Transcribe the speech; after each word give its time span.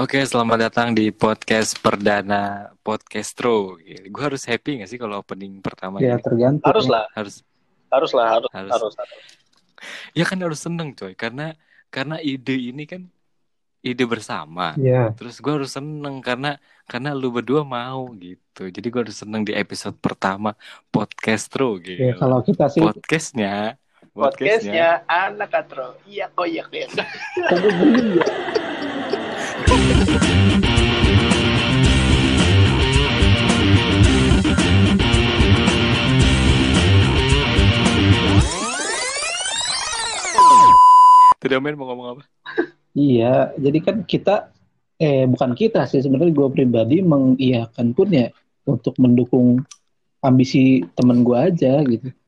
Oke, 0.00 0.24
selamat 0.24 0.72
datang 0.72 0.96
di 0.96 1.12
podcast 1.12 1.76
perdana 1.76 2.72
Podcastro. 2.80 3.76
Gue 3.84 4.22
harus 4.24 4.48
happy 4.48 4.80
gak 4.80 4.88
sih 4.88 4.96
kalau 4.96 5.20
opening 5.20 5.60
pertama 5.60 6.00
Ya 6.00 6.16
ini? 6.16 6.24
tergantung. 6.24 6.64
Harus 6.64 6.88
lah, 6.88 7.04
Harus. 7.12 7.44
harus 7.92 8.10
lah, 8.16 8.26
harus, 8.32 8.48
Harus. 8.48 8.72
harus. 8.72 8.94
harus. 8.96 9.20
Ya 10.16 10.24
kan 10.24 10.40
harus 10.40 10.56
seneng 10.56 10.96
coy, 10.96 11.12
karena 11.12 11.52
karena 11.92 12.16
ide 12.16 12.56
ini 12.72 12.88
kan 12.88 13.12
ide 13.84 14.04
bersama. 14.08 14.72
Ya. 14.80 15.12
Terus 15.12 15.36
gue 15.36 15.52
harus 15.52 15.68
seneng 15.68 16.24
karena 16.24 16.56
karena 16.88 17.12
lu 17.12 17.28
berdua 17.28 17.60
mau 17.60 18.08
gitu. 18.16 18.72
Jadi 18.72 18.86
gue 18.88 19.00
harus 19.04 19.20
seneng 19.20 19.44
di 19.44 19.52
episode 19.52 20.00
pertama 20.00 20.56
Podcastro 20.88 21.76
gitu. 21.76 22.00
Ya 22.08 22.16
kalau 22.16 22.40
kita 22.40 22.72
sih 22.72 22.80
Podcastnya, 22.80 23.76
Podcastnya 24.16 25.04
anak 25.04 25.52
katro. 25.52 25.92
Iya 26.08 26.32
koyak 26.32 26.72
ya. 26.72 26.88
Tidak 41.40 41.58
main 41.58 41.76
mau 41.76 41.88
ngomong 41.88 42.08
apa? 42.18 42.22
Iya, 42.92 43.56
jadi 43.56 43.78
kan 43.80 43.96
kita 44.04 44.52
eh 45.00 45.24
bukan 45.24 45.56
kita 45.56 45.88
sih 45.88 46.04
sebenarnya 46.04 46.36
gue 46.36 46.48
pribadi 46.52 47.00
mengiyakan 47.00 47.96
pun 47.96 48.12
ya 48.12 48.28
untuk 48.68 48.92
mendukung 49.00 49.64
ambisi 50.20 50.84
temen 50.92 51.24
gue 51.24 51.36
aja 51.40 51.80
gitu. 51.88 52.12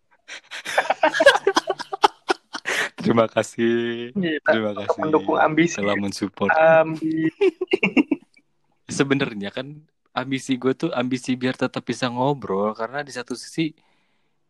Terima 3.03 3.27
kasih. 3.29 4.15
Kita 4.15 4.49
Terima 4.49 4.73
kasih. 4.79 4.99
mendukung 5.03 5.37
ambisi. 5.37 5.77
Telah 5.77 5.99
mensupport. 5.99 6.49
Ambi. 6.55 7.29
sebenarnya 8.93 9.51
kan 9.51 9.83
ambisi 10.13 10.61
gue 10.61 10.77
tuh 10.77 10.93
ambisi 10.93 11.35
biar 11.35 11.57
tetap 11.57 11.83
bisa 11.83 12.07
ngobrol 12.13 12.77
karena 12.77 13.01
di 13.01 13.09
satu 13.09 13.33
sisi 13.33 13.73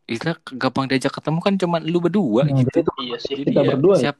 kita 0.02 0.34
gampang 0.58 0.90
diajak 0.90 1.14
ketemu 1.14 1.38
kan 1.38 1.54
cuma 1.54 1.78
lu 1.78 2.02
berdua 2.02 2.42
Nah, 2.42 2.66
gitu. 2.66 2.82
Iya 2.98 3.16
sih. 3.22 3.38
Jadi 3.38 3.54
kita 3.54 3.62
ya, 3.62 3.70
berdua 3.74 3.94
ya? 4.02 4.12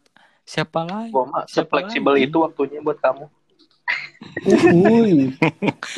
Siap, 0.42 0.68
siapa 0.68 0.80
lagi? 0.84 1.10
Gua 1.10 1.24
mah 1.26 1.44
Siapa 1.46 1.70
fleksibel 1.70 2.14
lagi? 2.18 2.24
itu 2.28 2.36
waktunya 2.38 2.78
buat 2.80 2.98
kamu. 2.98 3.24
Uhuy. 4.46 5.34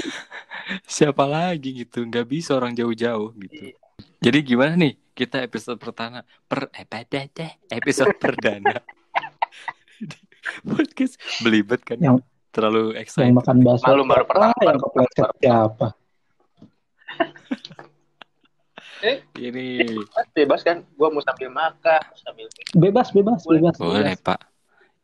Siapa 0.97 1.25
lagi 1.29 1.85
gitu? 1.85 2.01
Nggak 2.09 2.27
bisa 2.27 2.57
orang 2.57 2.73
jauh-jauh 2.73 3.37
gitu. 3.37 3.77
Jadi 4.25 4.39
gimana 4.41 4.73
nih 4.81 4.97
kita 5.13 5.45
episode 5.45 5.77
pertama 5.77 6.25
per 6.49 6.73
eh, 6.73 6.89
deh, 7.29 7.51
episode 7.69 8.17
perdana 8.23 8.81
podcast 10.69 11.21
belibet 11.45 11.85
kan 11.85 12.01
Yang- 12.01 12.25
terlalu 12.51 12.95
yang 12.95 13.03
excited. 13.05 13.35
makan 13.35 13.57
bakso. 13.61 13.85
Malu 13.85 14.03
baru 14.07 14.25
pertama, 14.25 14.55
yang 14.63 14.79
baru 14.79 14.91
pertama. 14.95 15.35
siapa? 15.43 15.89
Ini 19.35 19.65
Bebas 20.33 20.61
kan? 20.61 20.83
Gua 20.95 21.09
mau 21.09 21.21
sambil 21.21 21.49
makan, 21.49 22.01
mau 22.03 22.19
sambil 22.19 22.47
Bebas, 22.73 23.11
bebas, 23.11 23.41
Boleh. 23.43 23.61
bebas. 23.61 23.77
boleh 23.77 24.15
bebas. 24.15 24.23
pak. 24.25 24.41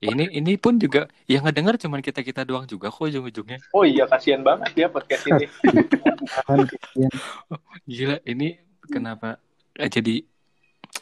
Ini 0.00 0.32
ini 0.32 0.56
pun 0.56 0.80
juga 0.80 1.04
yang 1.28 1.44
ngedenger 1.44 1.76
cuman 1.76 2.00
kita 2.00 2.24
kita 2.24 2.40
doang 2.40 2.64
juga 2.64 2.88
kok 2.88 3.04
ujung-ujungnya. 3.04 3.60
Oh 3.70 3.84
iya 3.84 4.08
kasihan 4.08 4.40
banget 4.40 4.72
ya 4.74 4.88
podcast 4.88 5.28
ini. 5.28 5.44
Gila, 7.84 8.16
ini 8.24 8.56
kenapa 8.82 9.36
eh, 9.76 9.92
jadi 9.92 10.24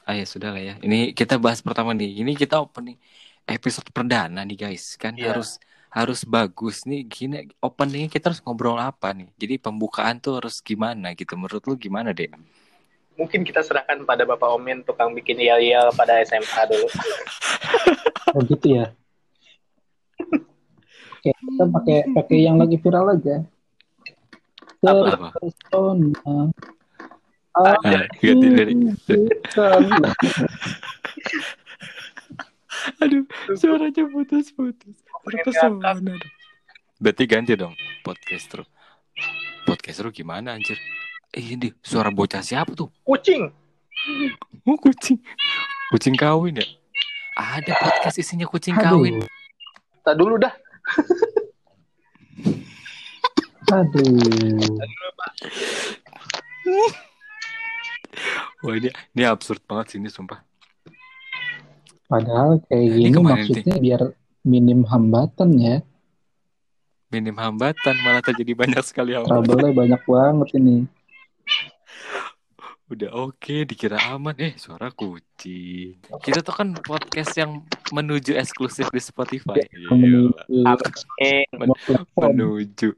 ah 0.02 0.14
ya 0.14 0.26
sudah 0.26 0.50
lah 0.50 0.58
ya. 0.58 0.74
Ini 0.82 1.14
kita 1.14 1.38
bahas 1.38 1.62
pertama 1.62 1.94
nih. 1.94 2.10
Ini 2.20 2.34
kita 2.34 2.58
opening 2.58 2.98
episode 3.46 3.86
perdana 3.90 4.42
nih 4.42 4.66
guys. 4.66 4.98
Kan 4.98 5.14
Iya. 5.14 5.30
harus 5.30 5.62
harus 5.88 6.26
bagus 6.26 6.82
nih. 6.82 7.06
Gini 7.06 7.36
openingnya 7.62 8.10
kita 8.10 8.34
harus 8.34 8.42
ngobrol 8.42 8.76
apa 8.76 9.14
nih? 9.14 9.30
Jadi 9.38 9.54
pembukaan 9.56 10.18
tuh 10.18 10.42
harus 10.42 10.58
gimana 10.58 11.14
gitu. 11.14 11.38
Menurut 11.38 11.62
lu 11.64 11.78
gimana 11.78 12.10
deh? 12.10 12.28
Mungkin 13.18 13.42
kita 13.42 13.66
serahkan 13.66 14.06
pada 14.06 14.22
Bapak 14.22 14.46
Omen 14.54 14.86
tukang 14.86 15.10
bikin 15.10 15.42
yel-yel 15.42 15.90
pada 15.98 16.22
SMA 16.22 16.62
dulu. 16.70 16.88
Oh 18.36 18.44
gitu 18.44 18.76
ya. 18.76 18.92
Oke, 20.20 21.32
kita 21.32 21.64
pakai 21.64 21.98
pakai 22.12 22.38
yang 22.44 22.60
lagi 22.60 22.76
viral 22.76 23.16
aja. 23.16 23.40
Apa? 24.84 25.32
Terpesona. 25.32 26.52
Ah, 27.56 28.04
ganti 28.20 28.46
dari. 28.52 28.72
Terpesona. 29.08 30.12
Aduh, 33.00 33.24
suaranya 33.56 34.04
putus-putus. 34.12 35.00
Terpesona. 35.24 35.96
dong. 35.96 36.20
Berarti 37.00 37.24
ganti 37.24 37.56
dong 37.56 37.74
podcast 38.04 38.46
terus. 38.52 38.68
Podcast 39.64 40.04
terus 40.04 40.12
gimana 40.14 40.54
anjir? 40.54 40.76
Eh, 41.38 41.54
ini 41.54 41.70
suara 41.86 42.10
bocah 42.10 42.42
siapa 42.42 42.74
tuh? 42.74 42.90
Kucing. 43.06 43.46
Oh, 44.66 44.74
kucing. 44.74 45.22
Kucing 45.94 46.18
kawin 46.18 46.58
ya? 46.58 46.66
Ada 47.38 47.78
podcast 47.78 48.18
isinya 48.18 48.42
kucing 48.50 48.74
Aduh. 48.74 48.98
kawin. 48.98 49.22
Tak 50.02 50.18
dulu 50.18 50.34
dah. 50.42 50.50
Aduh. 53.70 54.10
Wah 58.66 58.74
ini 58.74 58.90
ini 59.14 59.22
absurd 59.22 59.62
banget 59.62 59.94
sih 59.94 60.02
ini 60.02 60.10
sumpah. 60.10 60.42
Padahal 62.10 62.58
kayak 62.66 62.82
Ini 62.82 63.14
gini 63.14 63.22
maksudnya 63.22 63.76
biar 63.78 64.02
minim 64.42 64.82
hambatan 64.90 65.54
ya. 65.54 65.86
Minim 67.14 67.38
hambatan 67.38 67.94
malah 68.02 68.26
terjadi 68.26 68.58
banyak 68.58 68.82
sekali 68.82 69.14
hambatan. 69.14 69.46
Trouble-nya 69.46 69.70
banyak 69.70 70.02
banget 70.02 70.48
ini. 70.58 70.97
Udah 72.88 73.12
oke 73.12 73.68
dikira 73.68 74.00
aman 74.08 74.32
eh 74.40 74.56
suara 74.56 74.88
kucing. 74.88 76.00
Kita 76.24 76.40
tuh 76.40 76.54
kan 76.56 76.72
podcast 76.74 77.36
yang 77.36 77.60
menuju 77.92 78.32
eksklusif 78.32 78.88
di 78.88 78.96
Spotify. 78.96 79.60
Iya, 79.60 79.92
Menuju 79.92 80.32
Eh, 81.20 81.44
Men- 81.52 81.76
menuju. 82.16 82.96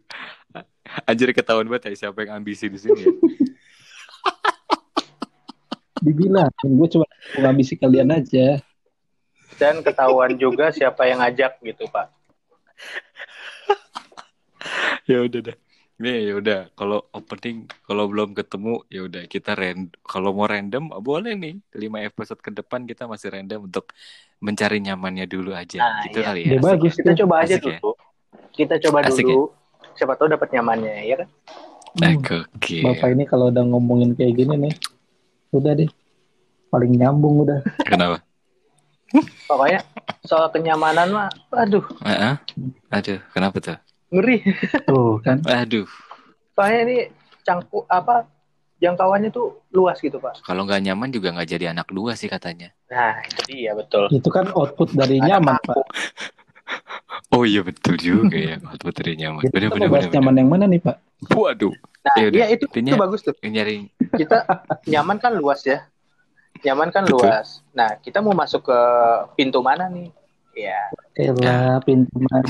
Anjir 1.06 1.30
ketahuan 1.30 1.66
banget 1.66 1.90
ya 1.90 2.06
siapa 2.06 2.22
yang 2.22 2.38
ambisi 2.38 2.66
di 2.66 2.78
sini. 2.78 3.02
Ya. 3.02 3.10
Dibilang, 6.00 6.48
gue 6.64 6.88
cuma 6.88 7.04
mengambisi 7.36 7.76
kalian 7.76 8.08
aja. 8.10 8.62
dan 9.60 9.84
ketahuan 9.84 10.32
juga 10.34 10.72
siapa 10.72 11.04
yang 11.04 11.20
ngajak 11.20 11.60
gitu, 11.60 11.84
Pak. 11.92 12.08
ya 15.04 15.20
udah 15.20 15.52
dah. 15.52 15.56
Nih 16.00 16.32
ya 16.32 16.34
udah 16.40 16.60
kalau 16.72 17.04
opening 17.12 17.68
kalau 17.84 18.08
belum 18.08 18.32
ketemu 18.32 18.80
ya 18.88 19.04
udah 19.04 19.22
kita 19.28 19.52
random 19.52 19.92
kalau 20.00 20.32
mau 20.32 20.48
random 20.48 20.88
boleh 21.04 21.36
nih 21.36 21.60
lima 21.76 22.00
episode 22.00 22.40
ke 22.40 22.48
depan 22.48 22.88
kita 22.88 23.04
masih 23.04 23.28
random 23.28 23.68
untuk 23.68 23.92
mencari 24.40 24.80
nyamannya 24.80 25.28
dulu 25.28 25.52
aja 25.52 25.76
Nah, 25.84 26.00
gitu 26.08 26.24
iya. 26.24 26.26
kali 26.32 26.40
ya. 26.48 26.50
Ya 26.56 26.60
bagus 26.64 26.96
Kita 26.96 27.12
tuh. 27.12 27.18
coba 27.28 27.34
aja 27.44 27.60
Asik 27.60 27.68
ya? 27.68 27.78
dulu. 27.84 27.92
Kita 28.56 28.74
coba 28.80 28.98
Asik 29.04 29.24
dulu. 29.28 29.44
Siapa 29.92 30.16
tahu 30.16 30.28
dapat 30.32 30.48
nyamannya, 30.56 30.94
ya 31.04 31.16
kan? 31.20 31.28
Eh, 32.00 32.14
Hmm. 32.16 32.46
Oke. 32.56 32.80
Bapak 32.80 33.08
ini 33.12 33.24
kalau 33.28 33.52
udah 33.52 33.64
ngomongin 33.66 34.16
kayak 34.16 34.38
gini 34.40 34.54
nih, 34.56 34.74
udah 35.52 35.74
deh. 35.74 35.90
Paling 36.72 36.96
nyambung 36.96 37.44
udah. 37.44 37.60
Kenapa? 37.84 38.24
Pokoknya 39.44 39.82
soal 40.22 40.48
kenyamanan 40.54 41.10
mah, 41.10 41.28
aduh, 41.52 41.82
Heeh. 42.06 42.38
Aduh, 42.94 43.18
kenapa 43.34 43.58
tuh? 43.58 43.76
Ngeri. 44.10 44.42
Tuh 44.84 45.18
kan. 45.20 45.38
Aduh, 45.46 45.86
Soalnya 46.52 46.80
ini 46.84 46.96
cangku 47.40 47.86
apa 47.86 48.26
jangkauannya 48.76 49.28
tuh 49.28 49.64
luas 49.70 49.96
gitu, 49.98 50.16
Pak. 50.16 50.40
kalau 50.42 50.64
nggak 50.64 50.82
nyaman 50.82 51.08
juga 51.08 51.30
nggak 51.30 51.48
jadi 51.48 51.64
anak 51.70 51.88
dua 51.88 52.12
sih 52.14 52.26
katanya. 52.26 52.72
Nah, 52.86 53.20
itu 53.22 53.40
dia 53.46 53.72
betul. 53.72 54.08
Itu 54.08 54.28
kan 54.28 54.48
output 54.50 54.92
dari 54.92 55.16
Ada 55.16 55.36
nyaman, 55.36 55.56
aku. 55.56 55.68
Pak. 55.70 55.86
Oh 57.30 57.42
iya 57.42 57.62
betul 57.62 57.94
juga 57.96 58.36
ya. 58.36 58.56
Output 58.62 58.94
dari 58.96 59.14
nyaman. 59.14 59.40
Kita 59.40 59.52
Bener 59.52 59.68
mau 59.68 59.76
bener 59.78 59.88
bahas 59.88 60.04
bener. 60.04 60.14
nyaman 60.16 60.28
bener. 60.28 60.40
yang 60.40 60.48
mana 60.50 60.64
nih, 60.66 60.80
Pak? 60.80 60.96
Waduh. 61.30 61.74
Nah, 62.00 62.14
Ya 62.16 62.28
iya 62.32 62.46
itu, 62.50 62.64
intinya- 62.66 62.92
itu 62.92 62.98
bagus 62.98 63.20
tuh. 63.20 63.34
Nyari 63.40 63.76
Kita 64.16 64.36
nyaman 64.86 65.16
kan 65.16 65.32
luas 65.34 65.60
ya. 65.62 65.84
Nyaman 66.60 66.88
kan 66.90 67.04
Betul. 67.04 67.20
luas. 67.22 67.60
Nah, 67.70 68.00
kita 68.00 68.20
mau 68.20 68.32
masuk 68.32 68.64
ke 68.64 68.78
pintu 69.34 69.60
mana 69.60 69.86
nih? 69.86 70.08
Ya, 70.50 70.80
Elah, 71.14 71.78
pintu 71.80 72.10
mana? 72.18 72.48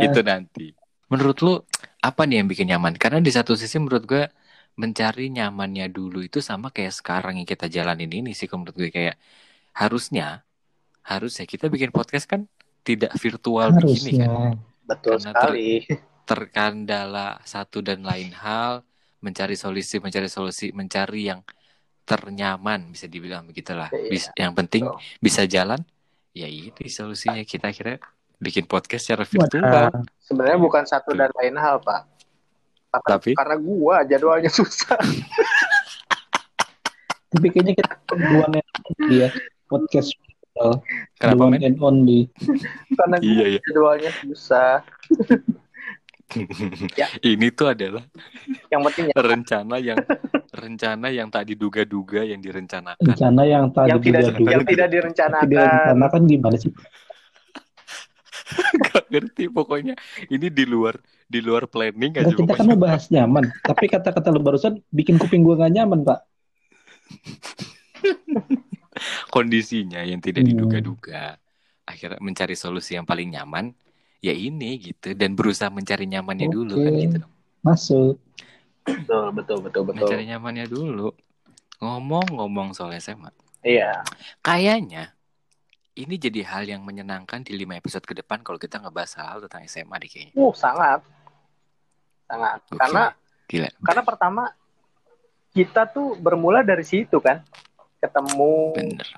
itu 0.00 0.20
nanti. 0.22 0.72
Menurut 1.14 1.38
lu 1.46 1.54
apa 2.02 2.26
nih 2.26 2.42
yang 2.42 2.50
bikin 2.50 2.66
nyaman? 2.74 2.98
Karena 2.98 3.22
di 3.22 3.30
satu 3.30 3.54
sisi 3.54 3.78
menurut 3.78 4.02
gue 4.02 4.26
mencari 4.74 5.30
nyamannya 5.30 5.86
dulu 5.94 6.26
itu 6.26 6.42
sama 6.42 6.74
kayak 6.74 6.90
sekarang 6.90 7.38
yang 7.38 7.46
kita 7.46 7.70
jalanin 7.70 8.10
ini 8.10 8.34
sih 8.34 8.50
menurut 8.50 8.74
gue 8.74 8.90
kayak 8.90 9.14
harusnya 9.78 10.42
harusnya 11.06 11.46
kita 11.46 11.70
bikin 11.70 11.94
podcast 11.94 12.26
kan 12.26 12.50
tidak 12.82 13.14
virtual 13.22 13.70
begini 13.70 14.18
kan. 14.18 14.26
Harusnya. 14.26 14.58
betul 14.82 15.14
Karena 15.22 15.30
sekali. 15.30 15.70
terkendala 16.24 17.28
satu 17.44 17.84
dan 17.84 18.00
lain 18.00 18.32
hal, 18.32 18.82
mencari 19.20 19.54
solusi, 19.54 20.00
mencari 20.00 20.26
solusi, 20.26 20.72
mencari 20.72 21.28
yang 21.28 21.44
ternyaman 22.08 22.90
bisa 22.92 23.06
dibilang 23.08 23.44
begitulah. 23.48 23.92
Iya, 23.92 24.10
Bis- 24.10 24.32
yang 24.36 24.52
penting 24.56 24.88
betul. 24.88 25.00
bisa 25.20 25.42
jalan. 25.46 25.80
Ya 26.34 26.50
itu 26.50 26.82
solusinya 26.90 27.44
kita 27.46 27.70
kira 27.70 28.02
bikin 28.44 28.68
podcast 28.68 29.08
secara 29.08 29.24
virtual. 29.24 29.88
Sebenarnya 30.20 30.58
Iya, 30.60 30.64
bukan 30.68 30.84
satu 30.84 31.16
dan 31.16 31.32
lain 31.32 31.56
hal, 31.56 31.80
Pak. 31.80 32.04
Karena, 32.94 33.08
Tapi 33.16 33.30
karena 33.34 33.56
gua 33.58 33.96
jadwalnya 34.06 34.50
susah. 34.52 35.00
Tapi 37.34 37.46
kayaknya 37.50 37.74
kita 37.74 38.14
dua 38.14 38.46
dia 39.10 39.28
podcast 39.66 40.14
uh, 40.62 40.78
kenapa 41.18 41.50
men? 41.50 41.66
and 41.66 41.76
only. 41.82 42.30
karena 43.00 43.16
gua 43.18 43.26
Iya 43.26 43.44
iya. 43.56 43.60
jadwalnya 43.64 44.10
susah. 44.22 44.84
Ya. 46.98 47.06
Ini 47.22 47.54
tuh 47.54 47.70
adalah 47.70 48.02
Yang 48.66 48.80
penting 48.90 49.04
ya, 49.06 49.22
rencana 49.22 49.76
yang 49.78 49.98
rencana 50.50 51.06
yang 51.12 51.28
tak 51.30 51.46
diduga-duga 51.46 52.26
yang 52.26 52.42
direncanakan. 52.42 53.06
Rencana 53.06 53.42
yang 53.46 53.70
tadi 53.70 53.90
yang 53.92 54.00
tidak 54.02 54.22
diduga-duga, 54.26 54.50
yang 54.50 54.64
tidak 54.66 54.88
direncanakan. 54.90 55.46
direncanakan 55.46 56.20
gimana 56.26 56.56
sih? 56.58 56.72
Gak 58.92 59.08
ngerti 59.08 59.48
pokoknya 59.48 59.96
ini 60.28 60.52
di 60.52 60.64
luar 60.68 61.00
di 61.24 61.40
luar 61.40 61.64
planning 61.66 62.20
aja 62.20 62.36
kita 62.36 62.52
kan 62.52 62.68
mau 62.68 62.76
bahas 62.76 63.08
nyaman, 63.08 63.48
tapi 63.64 63.88
kata-kata 63.88 64.28
lu 64.28 64.44
barusan 64.44 64.84
bikin 64.92 65.16
kuping 65.16 65.40
gua 65.40 65.64
gak 65.64 65.72
nyaman, 65.72 66.04
Pak. 66.04 66.20
Kondisinya 69.34 70.06
yang 70.06 70.22
tidak 70.22 70.46
Hmm. 70.46 70.50
diduga-duga. 70.54 71.40
Akhirnya 71.84 72.16
mencari 72.22 72.56
solusi 72.56 72.96
yang 72.96 73.04
paling 73.04 73.34
nyaman 73.34 73.74
ya 74.24 74.32
ini 74.32 74.80
gitu 74.80 75.12
dan 75.12 75.36
berusaha 75.36 75.68
mencari 75.68 76.08
nyamannya 76.08 76.48
dulu 76.48 76.80
kan 76.80 76.92
gitu 76.96 77.16
dong. 77.20 77.32
Masuk. 77.60 78.16
Betul, 78.84 79.32
betul, 79.32 79.58
betul, 79.64 79.82
betul. 79.88 80.04
Mencari 80.04 80.24
nyamannya 80.28 80.66
dulu. 80.68 81.08
Ngomong-ngomong 81.80 82.72
soal 82.72 82.96
SMA. 82.96 83.32
Iya. 83.64 84.00
Kayaknya 84.40 85.12
ini 85.94 86.18
jadi 86.18 86.42
hal 86.42 86.66
yang 86.66 86.82
menyenangkan 86.82 87.46
di 87.46 87.54
lima 87.54 87.78
episode 87.78 88.02
ke 88.02 88.18
depan 88.18 88.42
kalau 88.42 88.58
kita 88.58 88.82
ngebahas 88.82 89.14
hal 89.22 89.36
tentang 89.46 89.62
SMA 89.70 89.94
deh 90.02 90.10
kayaknya. 90.10 90.34
Uh, 90.34 90.50
sangat. 90.54 91.00
Sangat. 92.26 92.58
Gokil. 92.66 92.78
Karena 92.82 93.02
Gila. 93.46 93.68
karena 93.86 94.02
pertama 94.02 94.42
kita 95.54 95.86
tuh 95.86 96.18
bermula 96.18 96.66
dari 96.66 96.82
situ 96.82 97.22
kan. 97.22 97.46
Ketemu, 98.02 98.76
Bener. 98.76 99.08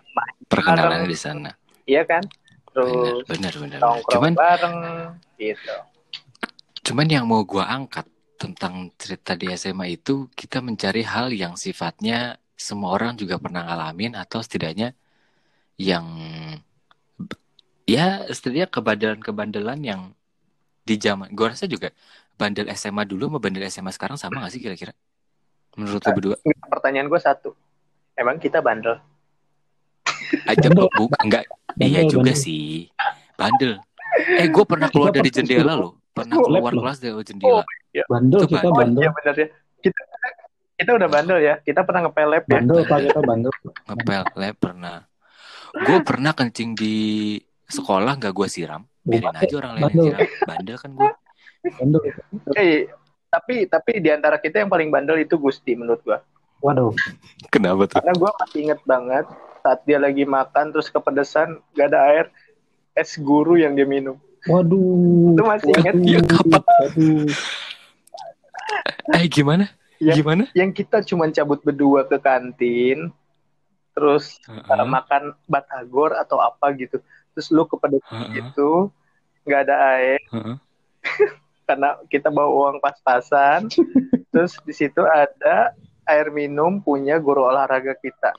Perkenalan 0.46 1.11
di 1.11 1.19
sana. 1.19 1.50
iya 1.90 2.06
kan? 2.06 2.23
Terus 2.70 3.25
bener, 3.26 3.55
bener. 3.56 3.81
bener. 3.81 4.05
Cuman, 4.12 4.32
bareng 4.37 4.76
gitu. 5.40 5.75
cuman 6.87 7.06
yang 7.11 7.25
mau 7.26 7.43
gua 7.43 7.67
angkat 7.67 8.06
tentang 8.37 8.93
cerita 9.00 9.32
di 9.34 9.49
SMA 9.56 9.96
itu 9.96 10.29
kita 10.37 10.61
mencari 10.61 11.02
hal 11.02 11.32
yang 11.32 11.56
sifatnya 11.56 12.37
semua 12.55 12.94
orang 12.94 13.17
juga 13.17 13.40
pernah 13.40 13.64
ngalamin 13.64 14.14
atau 14.14 14.44
setidaknya 14.44 14.93
yang 15.81 16.05
ya 17.87 18.27
setidaknya 18.29 18.67
kebandelan-kebandelan 18.69 19.79
yang 19.81 20.00
di 20.87 20.94
zaman 20.99 21.31
gua 21.35 21.55
rasa 21.55 21.67
juga 21.67 21.91
bandel 22.37 22.69
SMA 22.77 23.03
dulu 23.09 23.33
sama 23.33 23.38
bandel 23.41 23.65
SMA 23.73 23.91
sekarang 23.94 24.21
sama 24.21 24.44
gak 24.44 24.53
sih 24.53 24.61
kira-kira? 24.61 24.93
Menurut 25.77 26.00
lu 26.05 26.12
berdua? 26.17 26.37
Nggak, 26.41 26.69
Pertanyaan 26.73 27.06
gue 27.09 27.21
satu. 27.21 27.50
Emang 28.17 28.41
kita 28.41 28.65
bandel? 28.65 28.97
Aja 30.49 30.69
bukan 30.73 31.21
enggak 31.21 31.44
iya 31.77 32.09
juga 32.09 32.33
bandel. 32.33 32.41
sih. 32.41 32.88
Bandel. 33.37 33.73
Eh 34.41 34.49
gue 34.49 34.65
pernah 34.65 34.89
keluar 34.89 35.12
Kita 35.12 35.21
dari 35.21 35.31
jendela 35.32 35.73
loh. 35.77 36.00
Pernah 36.17 36.37
keluar 36.41 36.73
kelas 36.73 36.97
dari 37.00 37.25
jendela. 37.25 37.61
Bandel 38.09 38.41
Itu 38.41 38.47
kita 38.49 38.69
bandel. 38.73 38.73
Oh 38.73 38.77
bandel. 38.81 39.03
iya 39.05 39.11
benar 39.12 39.35
ya. 39.37 39.49
Kita 39.85 40.00
kita 40.77 40.91
udah 40.97 41.09
bandel 41.09 41.39
ya. 41.44 41.55
Kita 41.61 41.81
pernah 41.85 42.00
ngepel 42.09 42.29
lab 42.29 42.44
ya. 42.49 42.53
Bandel 42.56 42.79
Pak 42.89 42.99
kita 43.05 43.21
bandel. 43.21 43.53
Ngepel 43.85 44.23
lab 44.32 44.56
pernah. 44.56 44.97
Gue 45.77 45.99
pernah 46.00 46.32
kencing 46.32 46.73
di 46.73 46.97
sekolah 47.67 48.19
nggak 48.19 48.35
gue 48.35 48.49
siram. 48.49 48.83
Biarin 49.07 49.39
aja 49.39 49.55
orang 49.59 49.73
lain 49.79 49.83
yang 49.83 49.91
Bandel. 49.91 50.05
siram. 50.07 50.49
Bandel 50.51 50.77
kan 50.79 50.91
gue. 50.95 51.11
Bandel. 51.79 52.03
Eh, 52.55 52.79
tapi 53.37 53.67
tapi 53.69 54.01
di 54.01 54.09
antara 54.09 54.41
kita 54.41 54.63
yang 54.63 54.71
paling 54.71 54.89
bandel 54.89 55.21
itu 55.21 55.37
Gusti 55.37 55.77
menurut 55.77 56.01
gua. 56.07 56.23
Waduh. 56.65 56.95
Kenapa 57.53 57.85
tuh? 57.85 58.01
Karena 58.01 58.15
gua 58.17 58.31
masih 58.41 58.59
inget 58.71 58.81
banget 58.89 59.27
saat 59.61 59.83
dia 59.85 59.99
lagi 60.01 60.25
makan 60.25 60.73
terus 60.73 60.89
kepedesan 60.89 61.61
gak 61.75 61.93
ada 61.93 62.01
air 62.09 62.27
es 62.97 63.19
guru 63.21 63.61
yang 63.61 63.77
dia 63.77 63.85
minum. 63.85 64.17
Waduh. 64.49 65.37
Lu 65.37 65.43
masih 65.45 65.75
ingat? 65.75 65.95
Waduh. 66.01 66.09
Iya, 66.09 66.21
kapan? 66.25 66.63
Waduh. 66.65 67.29
Eh 69.21 69.27
gimana? 69.29 69.65
Ya. 70.01 70.13
Gimana? 70.17 70.49
Yang 70.57 70.71
kita 70.85 71.05
cuma 71.05 71.29
cabut 71.29 71.61
berdua 71.61 72.09
ke 72.09 72.17
kantin 72.17 73.13
terus 73.97 74.37
uh, 74.45 74.61
Heeh, 74.61 74.85
makan 74.85 75.33
batagor 75.49 76.17
atau 76.17 76.41
apa 76.41 76.73
gitu. 76.77 77.01
Terus 77.37 77.53
lu 77.53 77.69
kepedesan 77.69 78.33
heeh, 78.33 78.41
gitu 78.41 78.88
nggak 79.44 79.61
ada 79.69 79.77
air 80.00 80.21
heeh. 80.33 80.56
karena 81.69 82.00
kita 82.09 82.33
bawa 82.33 82.49
uang 82.49 82.77
pas-pasan. 82.81 83.69
terus 84.33 84.56
di 84.65 84.73
situ 84.73 85.05
ada 85.05 85.77
air 86.09 86.33
minum 86.33 86.81
punya 86.81 87.21
guru 87.21 87.44
olahraga 87.44 87.93
kita. 88.00 88.33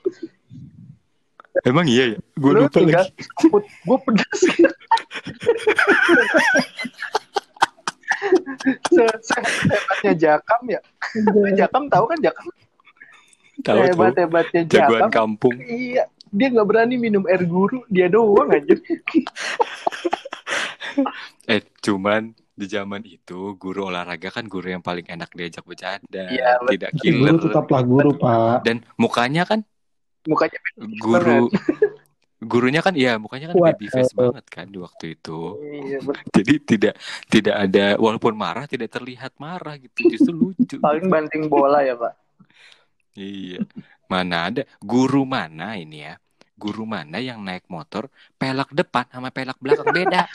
Emang 1.62 1.86
iya 1.86 2.14
ya? 2.14 2.18
Gue 2.38 2.52
Lu 2.54 2.66
lupa 2.66 2.82
tinggal 2.82 3.06
lagi. 3.06 3.46
gue 3.86 3.98
pedas. 4.02 4.40
Se 8.90 9.04
Sehebatnya 9.22 10.12
Jakam 10.18 10.62
ya. 10.66 10.80
Jakam 11.54 11.86
tahu 11.86 12.04
kan 12.10 12.18
Jakam? 12.18 12.46
Tahu. 13.62 13.78
Hebat 13.90 14.14
hebatnya 14.14 14.62
Jagoan 14.70 15.10
Jakam. 15.10 15.10
kampung. 15.10 15.54
Iya, 15.58 16.06
dia 16.30 16.48
nggak 16.48 16.66
berani 16.66 16.94
minum 16.96 17.24
air 17.24 17.42
guru, 17.42 17.82
dia 17.88 18.06
doang 18.06 18.48
aja. 18.50 18.74
Eh 21.46 21.62
cuman 21.78 22.34
di 22.52 22.66
zaman 22.66 23.06
itu 23.06 23.54
guru 23.54 23.86
olahraga 23.86 24.34
kan 24.34 24.44
guru 24.44 24.66
yang 24.68 24.82
paling 24.82 25.06
enak 25.06 25.30
diajak 25.30 25.62
bercanda, 25.62 26.26
Iya, 26.26 26.58
betul. 26.58 26.70
tidak 26.74 26.90
killer. 26.98 27.30
guru 27.30 27.38
tetaplah 27.46 27.82
guru 27.86 28.10
Pak. 28.18 28.58
Dan 28.66 28.76
mukanya 28.98 29.46
kan 29.46 29.60
Mukanya 30.26 30.58
guru 30.98 31.46
gurunya 32.50 32.78
kan 32.78 32.94
iya 32.94 33.18
mukanya 33.18 33.50
kan 33.50 33.56
Kuat. 33.56 33.74
baby 33.74 33.86
face 33.88 34.14
banget 34.14 34.46
kan 34.46 34.66
di 34.66 34.78
waktu 34.78 35.14
itu. 35.14 35.38
iya. 35.82 35.98
Jadi 36.34 36.54
tidak 36.62 36.94
tidak 37.26 37.56
ada 37.56 37.86
walaupun 37.96 38.34
marah 38.34 38.66
tidak 38.66 38.90
terlihat 38.90 39.34
marah 39.38 39.74
gitu 39.74 40.06
justru 40.06 40.34
lucu. 40.34 40.76
paling 40.78 41.06
banting 41.06 41.46
bola 41.46 41.82
ya 41.82 41.94
pak. 41.94 42.14
Iya. 43.18 43.66
Mana 44.06 44.46
ada 44.46 44.62
guru 44.78 45.26
mana 45.26 45.74
ini 45.74 46.06
ya? 46.06 46.22
Guru 46.54 46.86
mana 46.86 47.18
yang 47.18 47.42
naik 47.42 47.66
motor 47.66 48.06
pelak 48.38 48.70
depan 48.70 49.06
sama 49.10 49.34
pelak 49.34 49.58
belakang 49.58 49.90
beda? 49.90 50.30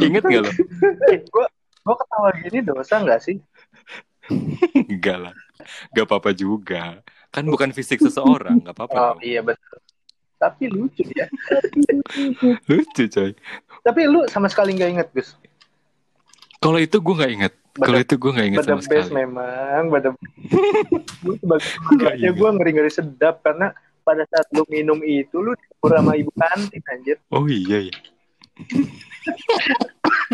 Ingat 0.00 0.22
gak 0.24 0.42
lo? 0.44 0.50
Eh, 1.12 1.20
gua 1.28 1.46
gua 1.84 1.96
ketawa 2.00 2.28
gini 2.40 2.58
dosa 2.64 3.00
nggak 3.04 3.20
sih? 3.20 3.36
Enggak 4.88 5.18
lah. 5.28 5.34
Gak 5.92 6.04
apa-apa 6.08 6.32
juga. 6.32 7.00
Kan 7.32 7.48
bukan 7.48 7.72
fisik 7.72 8.00
seseorang, 8.00 8.60
gak 8.64 8.76
apa-apa 8.76 8.92
Oh 8.96 9.08
dong. 9.16 9.20
iya 9.24 9.40
betul. 9.40 9.78
Tapi 10.36 10.66
lucu 10.68 11.06
ya. 11.14 11.28
Lucu 12.68 13.04
coy. 13.08 13.32
Tapi 13.80 14.00
lu 14.10 14.26
sama 14.28 14.50
sekali 14.50 14.74
nggak 14.76 14.90
inget 14.92 15.08
Gus. 15.14 15.38
Kalau 16.60 16.78
itu 16.78 16.98
gue 17.00 17.14
gak 17.16 17.32
inget. 17.32 17.54
Kalau 17.72 17.98
itu 17.98 18.14
gue 18.16 18.30
gak 18.30 18.46
inget 18.46 18.60
sama 18.62 18.84
best 18.84 19.08
sekali. 19.08 19.16
memang. 19.16 19.80
Gue 19.88 20.00
keluarga 21.88 22.12
inget. 22.12 22.34
gue 22.36 22.48
ngeri-ngeri 22.52 22.90
sedap 22.90 23.40
karena 23.40 23.72
pada 24.02 24.26
saat 24.28 24.44
lu 24.52 24.66
minum 24.68 24.98
itu 25.00 25.38
lu 25.38 25.54
dihibur 25.54 25.90
sama 25.94 26.12
ibu 26.12 26.28
kantin 26.34 26.82
anjir. 26.84 27.16
Oh 27.30 27.46
iya 27.46 27.88
ya. 27.88 27.94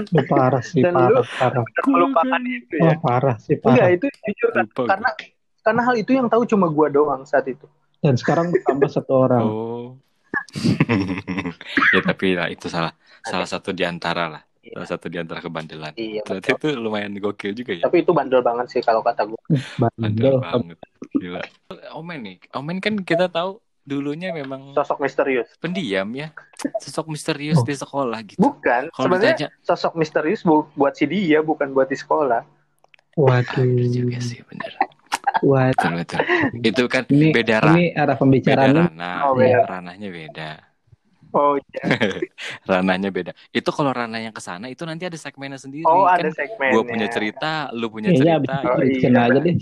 Lu 0.09 0.23
parah 0.27 0.63
sih, 0.63 0.83
Dan 0.83 0.95
parah, 0.95 1.11
lu- 1.15 1.27
parah. 1.29 1.65
Melupakan 1.87 2.43
itu 2.43 2.75
ya. 2.75 2.95
parah 2.99 3.37
sih, 3.39 3.55
Enggak 3.55 3.77
parah. 3.79 3.89
itu 3.93 4.07
jujur 4.09 4.51
kan. 4.51 4.65
Lupa 4.67 4.83
karena 4.89 5.11
karena 5.61 5.83
hal 5.85 5.95
itu 5.95 6.11
yang 6.11 6.27
tahu 6.27 6.43
cuma 6.43 6.67
gua 6.67 6.89
doang 6.89 7.23
saat 7.23 7.47
itu. 7.47 7.67
Dan 7.99 8.15
sekarang 8.15 8.51
tambah 8.63 8.89
satu 8.89 9.13
orang. 9.15 9.45
Oh. 9.45 9.89
ya 11.95 12.01
tapi 12.01 12.33
lah 12.33 12.49
itu 12.49 12.67
salah 12.67 12.95
salah 13.21 13.45
satu 13.45 13.71
di 13.71 13.85
antara 13.85 14.27
lah. 14.27 14.43
Iya. 14.69 14.75
Salah 14.77 14.89
satu 14.91 15.07
di 15.07 15.17
antara 15.17 15.41
kebandelan. 15.41 15.93
Iya. 15.95 16.21
Ternyata 16.23 16.49
betul. 16.51 16.71
itu 16.71 16.79
lumayan 16.79 17.13
gokil 17.15 17.53
juga 17.53 17.73
ya. 17.73 17.83
Tapi 17.85 17.97
itu 18.01 18.13
bandel 18.13 18.41
banget 18.41 18.67
sih 18.69 18.81
kalau 18.81 19.01
kata 19.01 19.25
gua. 19.25 19.41
Bandel 19.79 19.97
Bandel. 19.99 20.35
banget. 20.39 20.79
Gila. 21.15 21.41
Omen 21.95 22.19
nih. 22.23 22.37
Omen 22.53 22.77
kan 22.79 22.95
kita 22.99 23.27
tahu 23.27 23.57
dulunya 23.83 24.29
memang 24.31 24.77
Sosok 24.77 25.01
misterius. 25.01 25.49
pendiam 25.57 26.05
ya. 26.13 26.29
Sosok 26.79 27.09
misterius 27.09 27.57
Oh. 27.57 27.65
di 27.65 27.73
sekolah 27.73 28.21
gitu. 28.23 28.37
Bukan, 28.39 28.93
Kalau 28.93 29.05
sebenarnya 29.09 29.49
ditanya, 29.49 29.65
sosok 29.65 29.97
misterius 29.97 30.41
bu- 30.43 30.69
buat 30.75 30.93
si 30.93 31.05
dia 31.05 31.41
bukan 31.41 31.73
buat 31.73 31.89
di 31.89 31.97
sekolah. 31.97 32.45
Waduh. 33.17 33.65
ada 33.65 33.85
juga 33.89 34.21
sih 34.21 34.45
bener. 34.45 34.73
Waduh. 35.41 35.73
Betul 35.73 35.93
betul. 35.97 36.21
Itu 36.61 36.83
kan 36.87 37.03
Ini, 37.09 37.33
beda 37.33 37.57
ranah. 37.59 37.75
ini 37.75 37.85
arah 37.91 38.05
Beda 38.07 38.21
pembicaraannya 38.21 38.85
ranah. 38.93 39.17
Oh, 39.25 39.33
beda. 39.35 39.59
Ranahnya 39.67 40.09
beda. 40.09 40.51
Oh 41.39 41.55
iya. 41.55 41.83
ranahnya 42.71 43.15
beda. 43.15 43.33
Itu 43.55 43.71
kalau 43.71 43.95
ranah 43.95 44.19
yang 44.19 44.35
ke 44.35 44.43
sana 44.43 44.67
itu 44.67 44.83
nanti 44.83 45.07
ada 45.07 45.15
segmennya 45.15 45.63
sendiri. 45.63 45.87
Oh 45.87 46.05
kan 46.05 46.19
ada 46.19 46.31
segmennya. 46.35 46.75
Gue 46.75 46.83
punya 46.83 47.07
cerita, 47.07 47.53
lu 47.71 47.87
punya 47.89 48.11
Iya, 48.11 48.43
cerita. 48.43 48.55
abis 48.59 48.67
Oh, 48.67 48.83
iya, 48.83 49.21
aja 49.31 49.39
deh. 49.39 49.57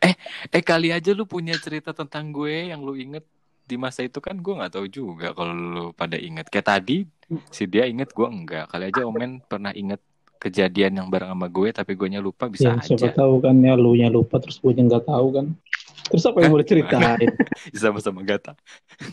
Eh, 0.00 0.14
eh 0.48 0.62
kali 0.64 0.88
aja 0.96 1.10
lu 1.12 1.28
punya 1.28 1.54
cerita 1.60 1.92
tentang 1.92 2.32
gue 2.32 2.72
yang 2.72 2.80
lu 2.80 2.96
inget 2.96 3.22
di 3.68 3.76
masa 3.76 4.02
itu 4.02 4.18
kan 4.18 4.34
gue 4.40 4.54
nggak 4.56 4.72
tahu 4.72 4.86
juga 4.88 5.36
kalau 5.36 5.52
lu 5.52 5.84
pada 5.92 6.16
inget. 6.16 6.48
Kayak 6.48 6.80
tadi 6.80 7.04
si 7.52 7.68
dia 7.68 7.84
inget 7.84 8.16
gue 8.16 8.24
enggak. 8.26 8.72
Kali 8.72 8.88
aja 8.88 9.04
Omen 9.04 9.44
pernah 9.44 9.76
inget 9.76 10.00
kejadian 10.40 11.04
yang 11.04 11.08
bareng 11.12 11.36
sama 11.36 11.52
gue 11.52 11.68
tapi 11.68 11.92
gue 11.92 12.08
lupa 12.16 12.48
bisa 12.48 12.72
ya, 12.72 12.80
siapa 12.80 13.12
aja. 13.12 13.20
tahu 13.20 13.44
kan 13.44 13.60
ya 13.60 13.76
lu 13.76 13.92
nya 13.92 14.08
lupa 14.08 14.40
terus 14.40 14.56
gue 14.56 14.72
nggak 14.72 15.04
tahu 15.04 15.36
kan. 15.36 15.46
Terus 16.10 16.24
apa 16.26 16.42
yang 16.42 16.50
boleh 16.50 16.66
ceritain? 16.66 17.30
Sama-sama 17.76 18.26
gak 18.26 18.50
tahu. 18.50 18.58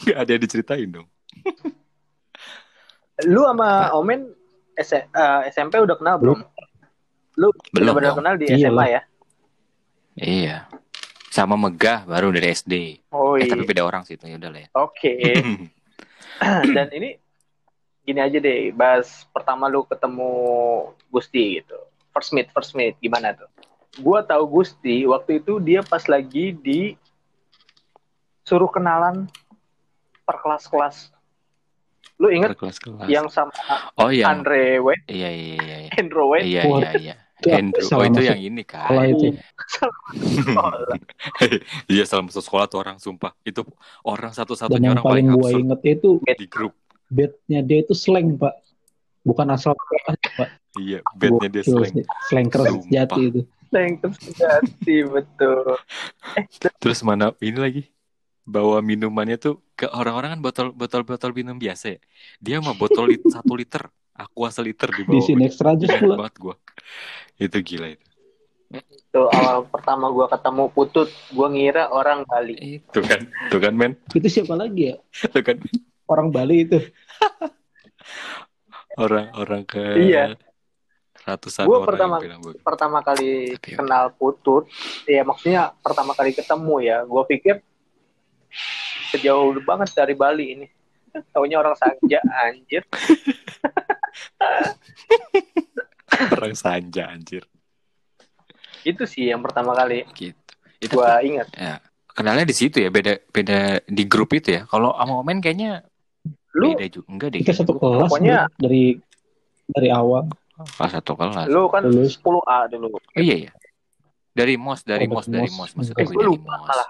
Gak 0.09 0.17
ada 0.17 0.29
yang 0.33 0.41
diceritain 0.41 0.89
dong. 0.89 1.07
Lu 3.25 3.41
sama 3.49 3.89
Omen 3.97 4.29
S- 4.77 4.93
eh, 4.93 5.41
SMP 5.49 5.81
udah 5.81 5.97
kenal 5.97 6.21
belum? 6.21 6.37
Lu 7.37 7.49
Belum 7.73 7.93
benar 7.97 8.13
kenal 8.13 8.37
di 8.37 8.45
Iya 8.49 8.69
SMA 8.69 8.85
ya? 8.89 9.01
Iya. 10.17 10.57
Sama 11.33 11.53
Megah 11.57 12.05
baru 12.05 12.33
dari 12.33 12.53
SD. 12.53 13.01
Oh 13.13 13.37
Eh 13.37 13.45
iya. 13.45 13.53
tapi 13.53 13.65
beda 13.65 13.85
orang 13.85 14.01
sih 14.05 14.17
itu 14.17 14.25
ya 14.25 14.37
udah 14.41 14.49
lah 14.49 14.61
ya. 14.65 14.69
Oke. 14.73 15.13
Dan 16.77 16.87
ini 16.93 17.17
gini 18.05 18.19
aja 18.21 18.37
deh, 18.39 18.71
bahas 18.71 19.25
pertama 19.33 19.67
lu 19.69 19.85
ketemu 19.85 20.31
Gusti 21.09 21.61
gitu. 21.61 21.77
First 22.13 22.33
meet, 22.33 22.49
first 22.53 22.73
meet 22.73 22.97
gimana 22.97 23.33
tuh? 23.33 23.49
Gua 24.01 24.21
tahu 24.21 24.61
Gusti 24.61 25.05
waktu 25.05 25.41
itu 25.41 25.57
dia 25.61 25.81
pas 25.81 26.05
lagi 26.05 26.53
di 26.53 26.93
suruh 28.45 28.69
kenalan 28.69 29.27
per 30.25 30.39
kelas-kelas. 30.41 31.11
Lu 32.17 32.33
inget 32.33 32.57
Kelas-kelas. 32.57 33.05
yang 33.05 33.29
sama 33.29 33.53
Oh 34.01 34.09
yang 34.09 34.41
Andre 34.41 34.81
Wade, 34.81 35.05
iya 35.05 35.29
iya 35.29 35.53
iya. 35.61 35.75
iya. 35.85 35.89
Andrew 36.01 36.33
Wade? 36.33 36.49
Iya 36.49 36.61
iya 36.65 36.91
iya. 36.97 37.15
itu 37.37 37.47
Andrew. 37.53 37.85
salah 37.85 38.01
Oh 38.01 38.09
itu 38.09 38.21
yang 38.25 38.41
ini 38.41 38.63
kan. 38.65 38.89
Sekolah 38.89 39.05
itu. 39.05 39.27
Iya 41.93 42.03
salah 42.09 42.25
masuk 42.25 42.41
sekolah 42.41 42.65
tuh 42.65 42.81
orang 42.81 42.97
sumpah. 42.97 43.37
Itu 43.45 43.61
orang 44.01 44.33
satu-satunya 44.33 44.97
orang 44.97 45.05
paling 45.05 45.29
paling 45.29 45.37
gue 45.37 45.49
inget 45.61 45.81
itu 45.85 46.09
di 46.25 46.47
grup. 46.49 46.73
bednya 47.07 47.63
dia 47.63 47.79
itu 47.85 47.95
slang 47.95 48.35
pak, 48.35 48.51
bukan 49.23 49.47
asal 49.53 49.77
pak. 49.77 50.49
Iya, 50.75 50.99
bednya 51.15 51.47
dia 51.47 51.63
slang. 51.63 51.93
Slang 52.27 52.47
keras 52.49 52.81
jati 52.89 53.21
itu. 53.29 53.41
Yang 53.67 53.99
terjadi 53.99 54.97
betul. 55.11 55.75
Terus 56.81 56.99
mana 57.05 57.35
ini 57.43 57.59
lagi? 57.59 57.83
Bawa 58.47 58.79
minumannya 58.79 59.35
tuh 59.35 59.59
ke 59.73 59.85
orang-orang 59.85 60.33
kan 60.33 60.41
botol 60.41 60.67
botol 60.71 61.03
botol 61.03 61.31
minum 61.31 61.55
biasa 61.55 61.85
ya. 61.89 61.99
Dia 62.39 62.57
mah 62.57 62.73
botol 62.73 63.05
lit, 63.05 63.19
satu 63.35 63.53
liter, 63.53 63.83
aqua 64.13 64.47
seliter 64.47 64.87
di 64.89 65.03
Di 65.03 65.11
bawah. 65.11 65.19
sini 65.21 65.43
extra 65.43 65.75
jus 65.75 65.85
Banyak 65.85 65.99
pula. 66.01 66.15
banget 66.17 66.35
gua. 66.37 66.55
Itu 67.35 67.59
gila 67.59 67.91
itu. 67.91 68.05
Tuh 69.09 69.27
awal 69.29 69.63
pertama 69.65 70.07
gua 70.07 70.27
ketemu 70.27 70.63
Putut, 70.69 71.07
gua 71.29 71.47
ngira 71.47 71.87
orang 71.89 72.23
Bali. 72.23 72.79
Itu 72.79 72.99
kan, 72.99 73.19
tuh 73.47 73.59
kan 73.59 73.71
men, 73.71 73.99
Itu 74.09 74.27
siapa 74.27 74.55
lagi 74.55 74.91
ya? 74.91 74.95
tuh 75.29 75.39
kan 75.41 75.59
Orang 76.05 76.31
Bali 76.31 76.63
itu. 76.63 76.79
orang-orang 78.97 79.61
ke 79.63 79.83
Iya. 80.01 80.33
ratusan 81.21 81.67
Gua 81.67 81.77
orang 81.77 81.87
pertama 81.89 82.13
yang 82.13 82.23
bilang 82.23 82.41
gua. 82.41 82.53
pertama 82.57 82.97
kali 83.01 83.53
Tapi- 83.53 83.75
kenal 83.75 84.05
Putut, 84.11 84.63
ya 85.03 85.21
maksudnya 85.21 85.75
pertama 85.77 86.11
kali 86.11 86.31
ketemu 86.31 86.75
ya, 86.79 86.97
gue 87.03 87.23
pikir 87.27 87.55
sejauh 89.09 89.55
banget 89.61 89.89
dari 89.93 90.13
Bali 90.13 90.45
ini. 90.53 90.67
Taunya 91.33 91.57
orang 91.57 91.73
Sanja, 91.73 92.19
anjir. 92.45 92.83
orang 96.31 96.53
sanja 96.55 97.03
anjir 97.09 97.43
Itu 98.81 99.03
sih 99.03 99.27
yang 99.27 99.43
pertama 99.43 99.73
kali 99.73 100.07
gitu. 100.13 100.37
Itu 100.77 100.95
gue 100.95 101.09
ingat. 101.25 101.47
ya, 101.51 101.81
kenalnya 102.07 102.45
di 102.45 102.53
situ 102.53 102.77
ya, 102.79 102.87
beda 102.87 103.17
beda 103.27 103.81
di 103.83 104.03
grup 104.05 104.31
itu 104.31 104.55
ya. 104.55 104.61
Kalau 104.63 104.93
sama 104.93 105.19
Omen 105.19 105.41
kayaknya 105.41 105.81
Lu, 106.53 106.71
beda 106.77 106.85
juga. 106.87 107.07
Enggak 107.09 107.29
deh. 107.33 107.39
Kita 107.41 107.53
satu 107.57 107.73
kelas 107.75 108.07
Pokoknya- 108.07 108.45
dari 108.55 108.95
dari 109.67 109.89
awal 109.91 110.29
Kelas 110.57 110.91
satu 110.93 111.13
kelas. 111.13 111.45
lu 111.49 111.67
kan 111.67 111.85
lulus. 111.85 112.17
10A 112.17 112.65
dulu. 112.71 112.93
Oh, 112.93 113.01
iya 113.17 113.49
ya. 113.49 113.51
Dari 114.31 114.53
MOS, 114.55 114.81
dari 114.81 115.05
Oh, 115.05 115.17
MOS, 115.17 115.25
dari 115.27 115.45
dari 115.45 115.49
MOS. 115.51 115.57
MOS. 115.57 115.71
Maksud 115.75 115.93
Eh, 115.93 116.05
dari 116.05 116.37
MOS. 116.37 116.41
malah. 116.41 116.89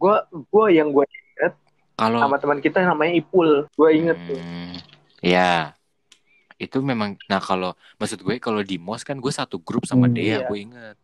Gue 0.00 0.16
gue 0.32 0.66
yang 0.72 0.90
gue 0.90 1.04
Kalau 1.94 2.16
sama 2.16 2.40
teman 2.40 2.64
kita 2.64 2.80
namanya 2.80 3.12
Ipul. 3.12 3.68
Gue 3.76 3.90
inget 3.92 4.16
tuh. 4.24 4.40
Hmm, 4.40 4.72
ya. 5.20 5.76
Itu 6.56 6.80
memang 6.80 7.20
nah 7.28 7.36
kalau 7.38 7.76
maksud 8.00 8.24
gue 8.24 8.40
kalau 8.40 8.64
di 8.64 8.80
MOS 8.80 9.04
kan 9.04 9.20
gue 9.20 9.28
satu 9.28 9.60
grup 9.60 9.84
sama 9.84 10.08
Hmm, 10.08 10.16
dia, 10.16 10.40
iya. 10.40 10.48
gue 10.48 10.58
inget. 10.58 10.96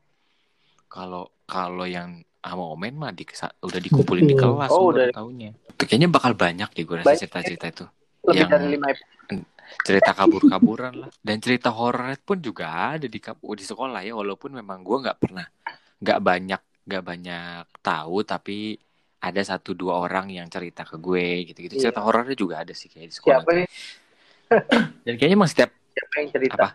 Kalau 0.89 1.29
kalau 1.45 1.85
yang 1.85 2.25
sama 2.41 2.65
Omen 2.65 2.97
mah 2.97 3.13
di, 3.13 3.29
udah 3.61 3.81
dikumpulin 3.83 4.25
di 4.25 4.33
Betul. 4.33 4.57
kelas 4.57 4.71
Oh, 4.73 4.89
udah. 4.89 5.13
taunya. 5.13 5.53
Itu 5.69 5.85
kayaknya 5.85 6.09
bakal 6.09 6.33
banyak 6.33 6.73
deh 6.73 6.85
gue 6.87 6.97
rasa 6.97 7.13
cerita-cerita 7.15 7.67
itu. 7.69 7.85
Lebih 8.25 8.41
Yang- 8.41 8.51
dari 8.57 8.67
lima. 8.73 8.89
Cerita 9.83 10.15
kabur-kaburan 10.15 10.95
lah 10.95 11.11
dan 11.21 11.43
cerita 11.43 11.75
horor 11.75 12.15
pun 12.23 12.39
juga 12.39 12.95
ada 12.95 13.11
di 13.11 13.19
di 13.19 13.65
sekolah 13.67 13.99
ya 14.01 14.15
walaupun 14.15 14.55
memang 14.55 14.79
gue 14.81 14.97
nggak 15.03 15.19
pernah 15.19 15.43
nggak 15.99 16.21
banyak 16.23 16.61
nggak 16.87 17.03
banyak 17.03 17.65
tahu 17.83 18.23
tapi 18.23 18.79
ada 19.27 19.43
satu 19.43 19.75
dua 19.75 19.99
orang 19.99 20.31
yang 20.31 20.47
cerita 20.47 20.87
ke 20.87 20.95
gue 20.97 21.51
gitu-gitu 21.51 21.75
Iya. 21.75 21.83
cerita 21.91 22.01
horornya 22.07 22.37
juga 22.39 22.63
ada 22.63 22.71
sih 22.71 22.87
kayak 22.87 23.11
di 23.11 23.15
sekolah 23.15 23.43
Siapa 23.43 23.51
nih? 23.59 23.69
dan 25.05 25.13
kayaknya 25.19 25.35
emang 25.35 25.51
setiap 25.51 25.71
Siapa 25.75 26.15
yang 26.23 26.29
cerita? 26.31 26.55
Apa? 26.55 26.69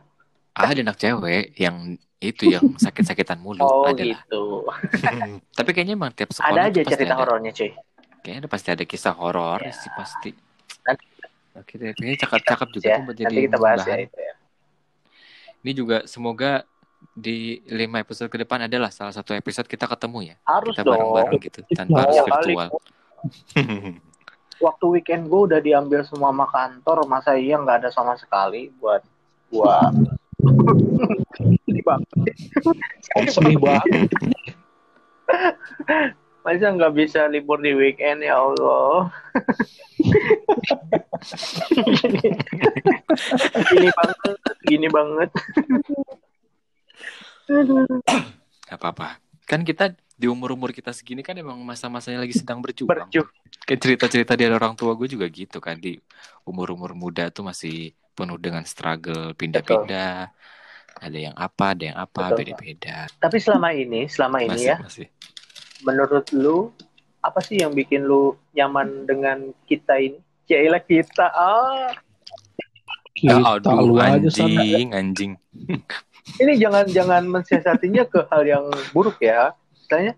ada 0.51 0.79
anak 0.83 0.97
cewek 0.99 1.55
yang 1.55 1.95
itu 2.19 2.43
yang 2.51 2.65
sakit-sakitan 2.83 3.39
mulu 3.39 3.63
Oh 3.63 3.87
ada 3.87 4.03
gitu. 4.03 4.67
tapi 5.57 5.69
kayaknya 5.71 5.95
emang 5.95 6.11
tiap 6.11 6.35
sekolah 6.35 6.67
Ada 6.67 6.83
aja 6.83 6.91
cerita 6.91 7.15
horornya 7.15 7.51
cuy. 7.55 7.71
kayaknya 8.21 8.39
ada 8.45 8.49
pasti 8.51 8.67
ada 8.69 8.83
kisah 8.83 9.15
horor 9.15 9.59
Ya. 9.63 9.71
sih 9.71 9.91
pasti 9.95 10.29
Nanti- 10.83 11.07
Oke, 11.51 11.75
kayaknya 11.75 12.15
cakep-cakep 12.15 12.67
juga 12.71 12.85
Ya, 12.87 12.95
tuh 12.95 13.03
buat 13.03 13.17
jadi 13.17 13.27
nanti 13.27 13.43
kita 13.43 13.57
bahas 13.59 13.83
ya 13.83 13.97
itu 13.99 14.19
ya. 14.19 14.33
Ini 15.61 15.71
juga 15.75 15.97
semoga 16.07 16.63
di 17.11 17.59
lima 17.67 17.99
episode 17.99 18.31
ke 18.31 18.37
depan 18.39 18.65
adalah 18.65 18.89
salah 18.93 19.11
satu 19.11 19.35
episode 19.35 19.67
kita 19.67 19.85
ketemu 19.89 20.31
ya. 20.31 20.35
Harus 20.47 20.73
kita 20.73 20.87
dong. 20.87 20.93
bareng-bareng 20.95 21.39
gitu 21.43 21.59
tanpa 21.75 21.93
Oh, 21.93 22.01
harus 22.07 22.17
virtual. 22.23 22.69
Waktu 24.61 24.85
weekend 24.93 25.25
gue 25.25 25.41
udah 25.49 25.59
diambil 25.59 26.05
semua 26.05 26.29
sama 26.29 26.45
kantor, 26.47 27.09
masa 27.09 27.33
iya 27.33 27.57
nggak 27.57 27.81
ada 27.81 27.89
sama 27.89 28.13
sekali 28.15 28.69
buat 28.77 29.01
gua. 29.49 29.89
Sedih 31.67 31.83
banget. 31.83 32.07
Sedih 33.29 33.57
banget. 33.57 34.09
Masa 36.41 36.73
nggak 36.73 36.93
bisa 36.97 37.29
libur 37.29 37.61
di 37.61 37.77
weekend 37.77 38.25
ya 38.25 38.41
Allah. 38.41 39.13
gini 43.69 43.89
banget, 43.93 44.37
gini 44.65 44.87
banget. 44.89 45.29
Gak 48.63 48.77
apa-apa. 48.77 49.19
Kan 49.43 49.67
kita 49.67 49.91
di 50.15 50.29
umur-umur 50.29 50.69
kita 50.69 50.93
segini 50.93 51.25
kan 51.25 51.33
emang 51.33 51.57
masa-masanya 51.59 52.21
lagi 52.21 52.37
sedang 52.37 52.61
berjuang. 52.61 52.93
Berjuh. 52.93 53.25
Kayak 53.65 53.79
cerita-cerita 53.81 54.33
dari 54.37 54.53
orang 54.53 54.77
tua 54.77 54.93
gue 54.93 55.09
juga 55.09 55.25
gitu 55.27 55.57
kan 55.57 55.75
di 55.75 55.97
umur-umur 56.45 56.93
muda 56.93 57.27
tuh 57.29 57.43
masih 57.43 57.91
penuh 58.13 58.37
dengan 58.37 58.63
struggle 58.63 59.33
pindah-pindah. 59.33 60.29
Ada 61.01 61.17
yang 61.17 61.35
apa, 61.35 61.73
ada 61.73 61.83
yang 61.89 61.97
apa, 61.97 62.29
beda-beda. 62.31 63.09
Tapi 63.17 63.37
selama 63.41 63.73
ini, 63.73 64.05
selama 64.05 64.37
ini 64.43 64.53
Masih, 64.53 64.69
ya, 64.69 64.77
masih. 64.77 65.07
menurut 65.81 66.25
lu 66.29 66.69
apa 67.21 67.39
sih 67.41 67.57
yang 67.57 67.73
bikin 67.73 68.05
lu 68.05 68.37
nyaman 68.53 69.09
dengan 69.09 69.49
kita 69.65 69.97
ini? 69.97 70.19
Cailah 70.45 70.83
kita. 70.83 71.25
Ah, 71.27 71.89
Ya, 73.21 73.37
Kita 73.37 73.59
aduh, 73.69 73.85
lu 73.85 73.95
aja 74.01 74.17
sana. 74.33 74.49
anjing, 74.65 74.87
anjing. 74.95 75.31
Ini 76.37 76.53
jangan 76.55 76.85
jangan 76.85 77.23
mensiasatinya 77.25 78.03
ke 78.05 78.25
hal 78.27 78.43
yang 78.43 78.63
buruk 78.91 79.17
ya. 79.19 79.51
Misalnya 79.75 80.13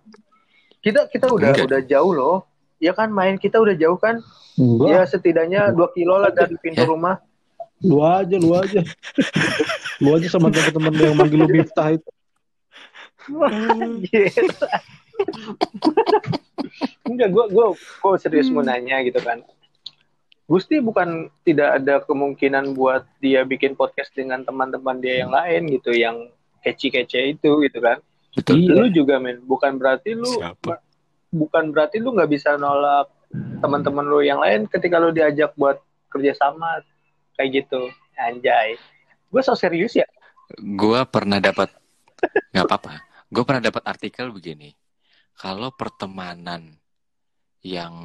kita 0.80 1.08
kita 1.08 1.28
udah 1.28 1.52
Enggak. 1.52 1.66
udah 1.68 1.82
jauh 1.84 2.12
loh. 2.12 2.38
Ya 2.78 2.92
kan 2.92 3.10
main 3.10 3.36
kita 3.36 3.58
udah 3.58 3.74
jauh 3.74 3.96
kan? 3.96 4.20
Enggak, 4.54 4.88
Ya 4.88 5.02
setidaknya 5.08 5.62
dua 5.72 5.88
kilo 5.92 6.18
lah 6.18 6.30
dari 6.30 6.56
pintu 6.60 6.84
Ya. 6.84 6.88
rumah. 6.88 7.18
lu 7.82 8.00
aja, 8.00 8.36
lu 8.38 8.56
aja. 8.56 8.80
lu 10.00 10.16
aja 10.16 10.28
sama 10.30 10.48
teman-teman 10.48 10.94
yang 10.96 11.16
manggil 11.16 11.44
lu 11.44 11.48
Miftah 11.50 11.92
itu. 11.92 12.10
Anjir. 13.28 14.32
Enggak, 17.04 17.30
gue 17.30 17.44
gue 17.50 17.66
gue 17.76 18.14
serius 18.18 18.48
mau 18.48 18.64
nanya 18.64 19.04
gitu 19.04 19.20
kan. 19.20 19.44
Gusti 20.44 20.84
bukan 20.84 21.32
tidak 21.48 21.80
ada 21.80 22.04
kemungkinan 22.04 22.76
buat 22.76 23.08
dia 23.24 23.48
bikin 23.48 23.80
podcast 23.80 24.12
dengan 24.12 24.44
teman-teman 24.44 25.00
dia 25.00 25.24
yang 25.24 25.32
lain 25.32 25.72
gitu, 25.72 25.96
yang 25.96 26.28
kece-kece 26.60 27.36
itu 27.40 27.64
gitu 27.64 27.80
kan. 27.80 28.04
Betul. 28.36 28.60
Iya. 28.60 28.76
Lu 28.76 28.86
juga 28.92 29.24
men, 29.24 29.40
bukan 29.46 29.80
berarti 29.80 30.18
lu 30.18 30.28
Siapa? 30.28 30.84
bukan 31.34 31.72
berarti 31.72 31.98
lu 32.04 32.14
nggak 32.14 32.30
bisa 32.30 32.60
nolak 32.60 33.10
teman-teman 33.34 34.06
lu 34.06 34.22
yang 34.22 34.38
lain 34.44 34.70
ketika 34.70 35.02
lu 35.02 35.10
diajak 35.10 35.56
buat 35.56 35.80
kerjasama 36.12 36.84
kayak 37.40 37.64
gitu. 37.64 37.90
Anjay. 38.20 38.78
Gue 39.32 39.42
so 39.42 39.58
serius 39.58 39.98
ya. 39.98 40.06
Gua 40.78 41.08
pernah 41.10 41.42
dapat 41.42 41.74
nggak 42.54 42.66
apa-apa. 42.70 42.94
Gue 43.34 43.44
pernah 43.48 43.64
dapat 43.66 43.84
artikel 43.90 44.30
begini. 44.30 44.70
Kalau 45.34 45.74
pertemanan 45.74 46.78
yang 47.66 47.96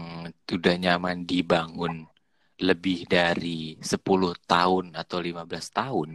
udah 0.49 0.75
nyaman 0.81 1.29
dibangun 1.29 2.09
lebih 2.59 3.07
dari 3.07 3.79
10 3.79 4.03
tahun 4.47 4.85
atau 4.99 5.19
15 5.23 5.47
tahun 5.71 6.09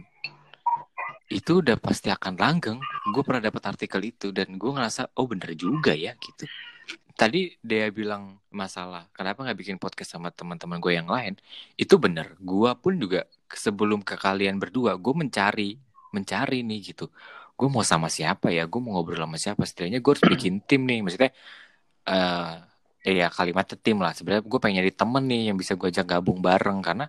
itu 1.32 1.64
udah 1.64 1.80
pasti 1.80 2.12
akan 2.12 2.36
langgeng. 2.36 2.78
Gue 3.10 3.22
pernah 3.24 3.48
dapat 3.48 3.62
artikel 3.64 4.00
itu 4.04 4.28
dan 4.30 4.54
gue 4.60 4.70
ngerasa 4.70 5.16
oh 5.16 5.26
bener 5.26 5.56
juga 5.56 5.96
ya 5.96 6.12
gitu. 6.20 6.44
Tadi 7.14 7.56
dia 7.64 7.88
bilang 7.94 8.42
masalah 8.52 9.08
kenapa 9.14 9.46
nggak 9.46 9.58
bikin 9.58 9.76
podcast 9.80 10.18
sama 10.18 10.28
teman-teman 10.34 10.78
gue 10.82 10.92
yang 10.92 11.08
lain 11.08 11.34
itu 11.80 11.96
bener. 11.96 12.36
Gue 12.38 12.70
pun 12.76 13.00
juga 13.00 13.24
sebelum 13.48 14.04
ke 14.04 14.20
kalian 14.20 14.60
berdua 14.60 15.00
gue 15.00 15.14
mencari 15.16 15.80
mencari 16.12 16.60
nih 16.60 16.94
gitu. 16.94 17.08
Gue 17.56 17.68
mau 17.72 17.82
sama 17.86 18.12
siapa 18.12 18.52
ya? 18.52 18.68
Gue 18.68 18.80
mau 18.84 18.98
ngobrol 18.98 19.24
sama 19.24 19.38
siapa? 19.40 19.62
Setidaknya 19.64 19.98
gue 20.04 20.10
harus 20.12 20.26
bikin 20.28 20.60
tim 20.62 20.84
nih. 20.84 21.00
Maksudnya 21.02 21.32
eh 22.04 22.73
ya 23.04 23.28
kalimat 23.28 23.68
tim 23.78 24.00
lah. 24.00 24.16
Sebenarnya 24.16 24.42
gue 24.42 24.58
pengen 24.58 24.80
nyari 24.80 24.92
temen 24.96 25.24
nih 25.28 25.42
yang 25.52 25.56
bisa 25.60 25.76
gue 25.76 25.88
ajak 25.92 26.06
gabung 26.08 26.40
bareng 26.40 26.80
karena 26.80 27.06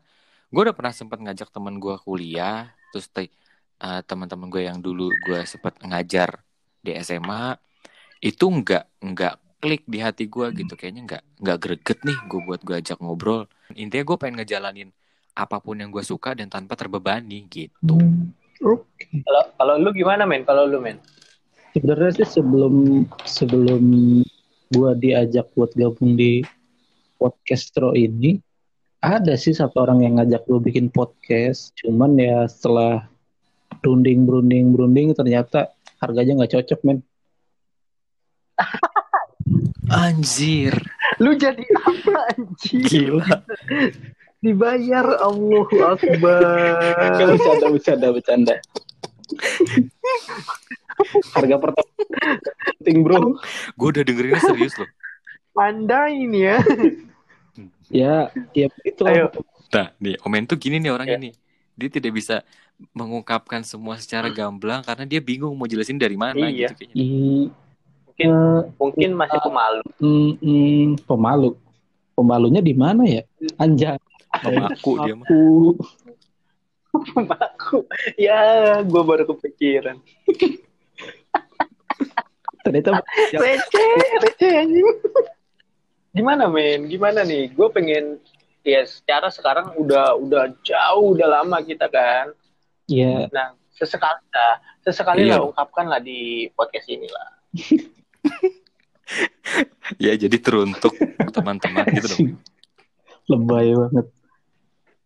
gue 0.51 0.61
udah 0.61 0.75
pernah 0.75 0.93
sempat 0.93 1.19
ngajak 1.23 1.49
temen 1.49 1.81
gue 1.81 1.95
kuliah 2.03 2.69
terus 2.93 3.11
uh, 3.11 4.01
teman-teman 4.05 4.47
gue 4.47 4.63
yang 4.63 4.79
dulu 4.79 5.11
gue 5.25 5.39
sempat 5.43 5.75
ngajar 5.83 6.39
di 6.79 6.95
SMA 7.01 7.57
itu 8.23 8.45
nggak 8.45 9.03
nggak 9.03 9.35
klik 9.59 9.83
di 9.89 9.99
hati 9.99 10.29
gue 10.29 10.47
gitu 10.55 10.77
kayaknya 10.77 11.01
nggak 11.03 11.23
nggak 11.41 11.57
greget 11.59 11.99
nih 12.05 12.17
gue 12.29 12.39
buat 12.45 12.61
gue 12.61 12.75
ajak 12.77 13.01
ngobrol 13.01 13.49
intinya 13.73 14.05
gue 14.05 14.17
pengen 14.21 14.35
ngejalanin 14.39 14.89
apa 15.35 15.59
pun 15.59 15.75
yang 15.75 15.91
gue 15.91 16.05
suka 16.05 16.37
dan 16.37 16.47
tanpa 16.47 16.77
terbebani 16.79 17.49
gitu 17.49 17.97
Hmm, 17.99 18.31
Oke. 18.63 19.21
Kalau 19.27 19.43
kalau 19.59 19.73
lu 19.77 19.91
gimana 19.91 20.23
men? 20.23 20.47
Kalau 20.47 20.63
lu 20.63 20.79
men? 20.79 20.97
Sebenarnya 21.75 22.23
sih 22.23 22.39
sebelum 22.39 23.03
sebelum 23.27 23.83
gua 24.73 24.97
diajak 24.97 25.51
buat 25.53 25.73
gabung 25.73 26.17
di 26.17 26.41
podcastro 27.19 27.93
ini 27.93 28.41
ada 29.05 29.37
sih 29.37 29.53
satu 29.53 29.85
orang 29.85 30.01
yang 30.01 30.17
ngajak 30.17 30.49
gue 30.49 30.59
bikin 30.65 30.89
podcast. 30.89 31.77
Cuman 31.77 32.17
ya 32.17 32.49
setelah 32.49 33.05
berunding 33.85 34.25
berunding 34.25 34.73
berunding 34.73 35.13
ternyata 35.13 35.69
harganya 36.01 36.41
nggak 36.41 36.57
cocok 36.57 36.79
men. 36.81 36.99
anjir 39.93 40.73
Lu 41.21 41.37
jadi 41.37 41.61
apa 41.85 42.33
anjing? 42.33 42.81
gila 42.81 43.45
Dibayar 44.41 45.05
Allahu 45.21 45.75
Akbar. 45.85 46.41
Bercanda 46.97 47.67
bercanda 47.69 48.07
bercanda. 48.09 48.55
Harga 51.31 51.55
pertama 51.59 51.91
penting 52.77 52.97
bro. 53.01 53.35
gue 53.71 53.87
udah 53.89 54.03
dengerinnya 54.03 54.39
serius 54.39 54.75
loh 54.75 54.89
Anda 55.53 56.07
ini 56.07 56.39
ya. 56.43 56.57
Ya 57.85 58.15
ya 58.51 58.67
itu 58.81 59.01
Ayo. 59.03 59.29
nah 59.69 59.91
nih 59.97 60.15
omen 60.21 60.43
tuh 60.43 60.55
gini 60.55 60.77
nih 60.77 60.89
orang 60.89 61.07
Ya. 61.07 61.17
ini 61.17 61.31
dia 61.73 61.89
tidak 61.89 62.11
bisa 62.11 62.41
mengungkapkan 62.91 63.63
semua 63.63 63.95
secara 63.95 64.27
gamblang 64.27 64.81
karena 64.81 65.03
dia 65.03 65.19
bingung 65.19 65.53
mau 65.53 65.63
jelasin 65.63 65.95
dari 65.95 66.15
mana 66.15 66.47
Iya. 66.47 66.71
gitu 66.71 66.73
kayaknya 66.75 66.95
I, 66.95 67.07
Mungkin 68.05 68.29
eh, 68.31 68.61
mungkin 68.75 69.09
masih 69.13 69.39
pemalu. 69.39 69.83
mm, 69.99 70.31
mm, 70.39 70.85
pemalu. 71.03 71.49
Pemalunya 72.11 72.59
di 72.59 72.71
mana 72.71 73.03
ya? 73.03 73.23
Anjay. 73.55 73.99
memaku 74.41 74.91
dia 75.03 75.13
mah 75.15 75.27
Aku 75.27 75.43
Pemaku. 77.11 77.77
Ya, 78.15 78.39
gue 78.81 79.01
baru 79.03 79.27
kepikiran. 79.27 79.99
Ternyata 82.65 82.97
Receh, 83.31 83.93
receh 84.19 84.51
anjing. 84.57 84.87
Gimana 86.11 86.47
men? 86.47 86.87
Gimana 86.87 87.21
nih? 87.21 87.51
Gue 87.51 87.69
pengen 87.69 88.17
ya 88.65 88.81
secara 88.83 89.29
sekarang 89.29 89.77
udah 89.77 90.17
udah 90.17 90.49
jauh 90.61 91.13
udah 91.13 91.27
lama 91.29 91.61
kita 91.61 91.85
kan. 91.87 92.33
ya 92.85 93.29
Nah, 93.29 93.53
sesekali 93.69 94.23
lah, 94.31 94.55
sesekali 94.81 95.21
Iya. 95.23 95.37
lah 95.37 95.45
ungkapkan 95.45 95.85
lah 95.85 95.99
di 95.99 96.49
podcast 96.51 96.87
ini 96.87 97.05
lah. 97.05 97.29
ya 100.01 100.17
jadi 100.17 100.37
teruntuk 100.41 100.97
teman-teman 101.29 101.85
gitu 101.93 102.07
dong 102.09 102.29
lebay 103.25 103.73
banget. 103.73 104.05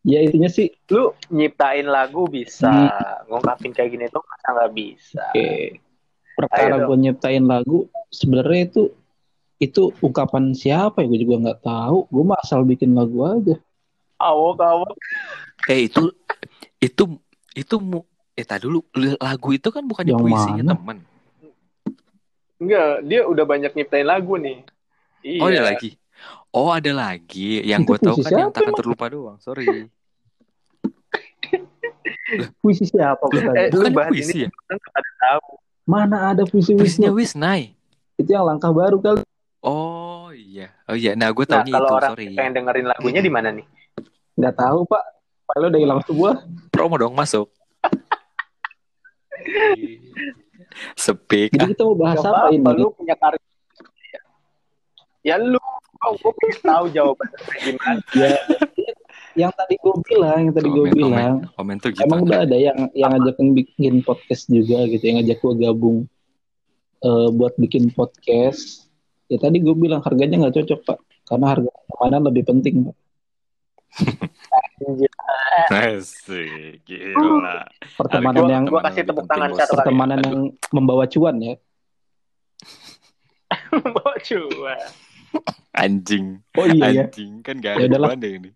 Ya 0.02 0.24
intinya 0.24 0.48
sih 0.48 0.72
Lu 0.88 1.12
nyiptain 1.30 1.84
lagu 1.84 2.24
bisa, 2.26 2.72
Hmm. 2.72 3.28
ngungkapin 3.28 3.72
kayak 3.72 3.92
gini 3.92 4.06
tuh 4.08 4.24
masa 4.24 4.48
nggak 4.56 4.72
bisa. 4.74 5.24
Oke. 5.32 5.80
Perkara 6.40 6.76
gue 6.88 6.98
nyiptain 6.98 7.44
lagu, 7.44 7.92
sebenarnya 8.10 8.62
itu 8.72 8.84
itu 9.60 9.92
ungkapan 10.00 10.56
siapa 10.56 11.04
ya 11.04 11.08
gue 11.12 11.20
juga 11.20 11.36
nggak 11.50 11.60
tahu. 11.64 12.08
Gue 12.08 12.24
mah 12.24 12.40
asal 12.40 12.64
bikin 12.64 12.96
lagu 12.96 13.20
aja. 13.28 13.56
Awok 14.20 14.60
awok. 14.60 14.96
eh 15.68 15.92
itu 15.92 16.12
itu 16.80 17.04
itu 17.52 17.76
mu 17.84 18.08
eh 18.36 18.48
tadi 18.48 18.64
dulu 18.64 18.80
lagu 19.20 19.50
itu 19.52 19.68
kan 19.68 19.84
bukannya 19.84 20.16
Yang 20.16 20.24
puisinya 20.24 20.64
mana? 20.64 20.72
temen 20.76 20.98
Enggak, 22.60 22.92
dia 23.08 23.22
udah 23.24 23.46
banyak 23.48 23.72
nyiptain 23.72 24.08
lagu 24.08 24.36
nih. 24.36 24.64
Iya. 25.24 25.40
oh 25.44 25.48
ada 25.52 25.62
lagi 25.68 25.90
oh 26.56 26.70
ada 26.72 26.92
lagi 26.96 27.60
yang 27.68 27.84
gue 27.84 27.98
tahu 28.00 28.24
kan 28.24 28.32
yang 28.32 28.52
takkan 28.56 28.76
terlupa 28.76 29.06
doang 29.12 29.38
sorry 29.44 29.92
Puisi 32.62 32.86
siapa? 32.86 33.26
Eh, 33.58 33.74
bukan 33.74 33.90
bahas 33.90 34.14
puisi 34.14 34.46
ini 34.46 34.46
ya 34.46 34.50
kan 34.70 34.78
ada 34.94 35.12
tahu. 35.18 35.50
Mana 35.90 36.30
ada 36.30 36.46
puisi 36.46 36.78
puisinya 36.78 37.10
Wisnu? 37.10 37.42
Wisnai 37.42 37.74
Itu 38.14 38.30
yang 38.30 38.46
langkah 38.46 38.70
baru 38.70 39.02
kali. 39.02 39.26
oh 39.66 40.30
iya 40.30 40.70
oh 40.86 40.94
iya 40.94 41.18
nah 41.18 41.34
gue 41.34 41.46
Nah, 41.50 41.66
taunya 41.66 41.74
kalau 41.74 41.90
itu 41.90 41.96
orang 41.98 42.12
sorry 42.14 42.26
pengen 42.38 42.54
dengerin 42.54 42.86
lagunya 42.86 43.22
di 43.26 43.32
mana 43.34 43.50
nih? 43.50 43.66
Nggak 44.38 44.54
tahu 44.56 44.86
pak. 44.86 45.04
File 45.50 45.66
udah 45.68 45.82
hilang 45.82 46.02
semua. 46.06 46.32
promo 46.70 46.94
dong 46.96 47.18
masuk 47.18 47.50
Speak 50.96 51.50
Jadi 51.58 51.74
kita 51.74 51.84
mau 51.84 51.96
bahas 51.98 52.22
apa 52.22 52.54
apa-apa, 52.54 52.54
ini? 52.54 52.80
Lu 52.80 52.90
punya 52.94 53.16
karya. 53.18 53.42
Ya 55.20 55.36
lu, 55.36 55.60
oh, 55.60 56.14
gue 56.16 56.32
pengen 56.40 56.60
tahu 56.64 56.86
jawabannya 56.96 57.40
gimana. 57.60 58.00
Ya, 58.16 58.40
yang 59.40 59.54
tadi 59.56 59.80
gue 59.80 59.96
bilang, 60.04 60.38
yang 60.52 60.54
tadi 60.54 60.68
gue 60.68 60.86
komen. 60.92 61.00
bilang, 61.00 61.34
komen 61.56 61.76
tuh 61.80 61.90
gitu 61.96 62.04
emang 62.04 62.28
udah 62.28 62.44
ada 62.44 62.58
yang 62.60 62.92
yang 62.92 63.16
ngajakin 63.16 63.56
bikin 63.56 63.94
podcast 64.04 64.52
juga 64.52 64.84
gitu, 64.92 65.04
yang 65.08 65.24
ngajak 65.24 65.40
gue 65.40 65.54
gabung 65.64 65.98
eh, 67.00 67.28
buat 67.32 67.56
bikin 67.56 67.96
podcast. 67.96 68.92
Ya 69.32 69.40
tadi 69.40 69.64
gue 69.64 69.76
bilang 69.78 70.04
harganya 70.04 70.44
nggak 70.44 70.56
cocok 70.60 70.80
pak, 70.84 71.00
karena 71.32 71.46
harga 71.56 71.70
pertemanan 71.72 72.22
lebih 72.28 72.44
penting. 72.44 72.76
Pak. 72.92 72.98
Asik, 75.70 76.82
gila. 76.88 77.68
Pertemanan 78.00 78.46
yang 78.48 78.64
gua 78.70 78.82
kasih 78.90 79.04
tepuk 79.06 79.28
tangan 79.28 79.52
satu 79.54 79.76
kali. 79.76 79.80
pertemanan 79.84 80.20
yang 80.24 80.40
membawa 80.72 81.04
cuan 81.10 81.36
ya. 81.42 81.56
Bawa 83.96 84.16
cuan. 84.22 84.90
Anjing, 85.78 86.42
Oh 86.58 86.66
iya 86.66 86.90
ya, 86.90 87.04
anjing 87.06 87.46
kan 87.46 87.62
gak 87.62 87.78
Ya 87.78 87.86
ada 87.86 87.98
cuannya 88.02 88.30
ini. 88.34 88.50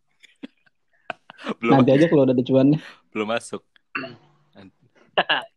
Belum 1.59 1.73
nanti 1.77 1.91
aja 1.91 2.05
kalau 2.07 2.23
udah 2.23 2.33
ada 2.33 2.43
cuannya. 2.43 2.79
belum 3.09 3.27
masuk. 3.29 3.61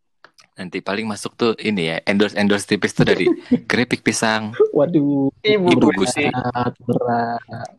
Nanti 0.57 0.81
paling 0.81 1.05
masuk 1.05 1.37
tuh 1.37 1.53
ini 1.61 1.93
ya 1.93 2.01
endorse 2.03 2.33
endorse 2.33 2.65
tipis 2.65 2.97
tuh 2.97 3.05
dari 3.05 3.29
keripik 3.71 4.01
pisang. 4.01 4.57
Waduh, 4.73 5.29
Ibu 5.45 5.69
Ibu 5.69 5.87
gue 5.93 6.09
sih. 6.09 6.25
berat, 6.27 6.73
berat. 6.81 7.77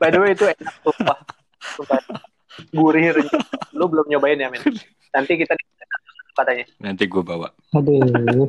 By 0.00 0.08
the 0.08 0.16
way 0.18 0.32
itu 0.32 0.48
enak 0.48 0.64
sumpah. 0.80 1.18
Sumpah. 1.76 2.00
Gurih. 2.72 3.12
Lu 3.70 3.84
belum 3.84 4.08
nyobain 4.08 4.40
ya, 4.40 4.48
men? 4.48 4.64
Nanti 5.12 5.36
kita 5.36 5.52
katanya. 6.32 6.64
Nanti 6.80 7.04
gue 7.04 7.20
bawa. 7.20 7.52
Aduh, 7.76 8.48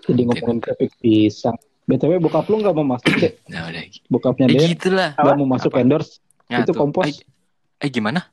jadi 0.00 0.20
ngomongin 0.24 0.64
keripik 0.64 0.96
pisang. 0.96 1.60
BTW 1.84 2.16
bokap 2.16 2.48
lu 2.48 2.64
nggak 2.64 2.72
mau 2.72 2.96
masuk 2.96 3.12
deh. 3.12 3.36
Nah 3.52 3.68
udah. 3.68 3.82
Bokapnya 4.08 4.46
Eh 4.46 4.56
dia 4.56 4.68
gitulah. 4.72 5.10
nggak 5.20 5.36
mau 5.36 5.48
masuk 5.50 5.68
Apa? 5.70 5.84
endorse. 5.84 6.16
Nah, 6.48 6.64
itu 6.64 6.72
tuh. 6.72 6.80
kompos. 6.80 7.12
Eh, 7.12 7.28
eh 7.80 7.88
gimana? 7.88 8.28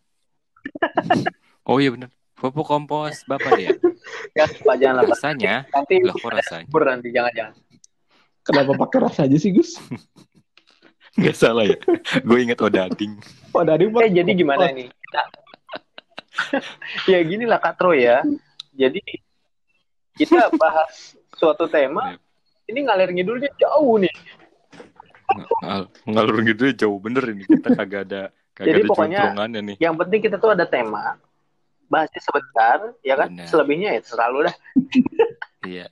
oh 1.70 1.80
iya 1.80 1.92
bener. 1.96 2.12
Pupuk 2.38 2.70
kompos 2.70 3.26
bapak 3.26 3.52
dia. 3.58 3.74
Ya, 4.38 4.46
Pak 4.46 4.76
jangan 4.78 5.02
lah. 5.02 5.04
Pak. 5.10 5.18
Rasanya, 5.18 5.56
Nanti 5.74 5.94
loh 6.06 6.14
kok 6.14 6.30
rasanya? 6.30 6.70
ber 6.70 6.84
nanti 6.86 7.10
jangan-jangan. 7.10 7.56
Kenapa 8.46 8.72
pakai 8.78 9.00
rasa 9.10 9.26
aja 9.26 9.38
sih 9.42 9.52
Gus? 9.52 9.82
Gak 11.24 11.34
salah 11.34 11.66
ya. 11.66 11.82
gue 12.22 12.38
inget 12.38 12.62
Odading. 12.62 13.18
Oh 13.58 13.66
dari 13.66 13.90
Eh 13.90 14.12
jadi 14.14 14.32
gimana 14.38 14.70
nih? 14.70 14.92
Nah, 15.08 16.62
ya 17.10 17.18
gini 17.26 17.50
lah 17.50 17.58
Kak 17.58 17.82
Troy 17.82 18.06
ya. 18.06 18.22
Jadi 18.78 19.02
kita 20.14 20.54
bahas 20.54 21.18
suatu 21.34 21.66
tema. 21.66 22.14
Ini 22.70 22.86
ngalir 22.86 23.10
ngidulnya 23.10 23.50
jauh 23.58 23.98
nih. 23.98 24.14
Ngal- 25.66 25.90
Ngalur 26.06 26.38
gitu 26.46 26.70
ya 26.70 26.74
jauh 26.86 27.02
bener 27.02 27.26
ini. 27.34 27.50
Kita 27.50 27.74
kagak 27.74 28.06
ada 28.06 28.30
kagak 28.58 28.74
Jadi 28.74 28.82
pokoknya- 28.84 29.32
nih. 29.62 29.76
Yang 29.78 29.96
penting 30.02 30.20
kita 30.20 30.36
tuh 30.36 30.52
ada 30.52 30.66
tema. 30.66 31.16
Bahasnya 31.88 32.20
sebentar, 32.20 32.78
ya 33.00 33.16
kan? 33.16 33.28
Benar. 33.32 33.48
Selebihnya 33.48 33.90
ya 33.94 34.00
terserah 34.02 34.28
lu 34.28 34.40
dah. 34.44 34.56
Iya. 35.64 35.86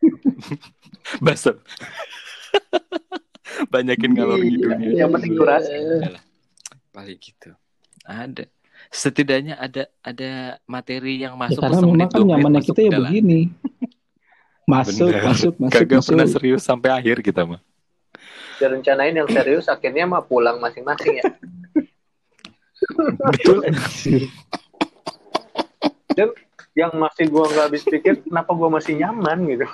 Bahasa 1.24 1.56
banyakin 3.72 4.10
ngalor 4.12 4.36
Iya. 4.36 4.44
ngidulnya 4.46 4.88
Yang 4.94 5.10
penting 5.10 5.32
durasi. 5.34 5.72
paling 6.90 7.18
gitu 7.18 7.50
ada 8.02 8.44
setidaknya 8.90 9.54
ada 9.54 9.86
ada 10.02 10.30
materi 10.66 11.18
yang 11.18 11.34
Ya, 11.34 11.38
masuk 11.38 11.60
karena 11.60 11.70
ke 11.70 11.76
memang 11.76 11.86
semenit 11.86 12.08
kan 12.10 12.20
nyamannya 12.26 12.58
masuk 12.58 12.68
kita 12.68 12.80
ya 12.80 12.90
begini. 12.98 13.40
Masuk, 14.64 15.08
Bener. 15.08 15.22
masuk, 15.24 15.52
masuk, 15.56 15.76
kagak 15.76 15.98
masuk. 15.98 16.08
pernah 16.08 16.26
serius 16.26 16.62
sampai 16.62 16.88
akhir 16.92 17.16
kita 17.20 17.42
mah 17.42 17.60
Direncanain 18.56 19.12
yang 19.12 19.26
serius 19.26 19.64
akhirnya 19.66 20.04
mah 20.04 20.20
pulang 20.20 20.58
masing-masing 20.58 21.16
ya. 21.16 21.22
betul 23.08 23.58
Yang 26.70 26.92
masih 27.02 27.24
gua 27.28 27.44
nggak 27.50 27.64
habis 27.66 27.82
pikir 27.82 28.22
kenapa 28.22 28.54
gua 28.54 28.70
masih 28.70 28.94
nyaman 28.94 29.38
gitu. 29.50 29.66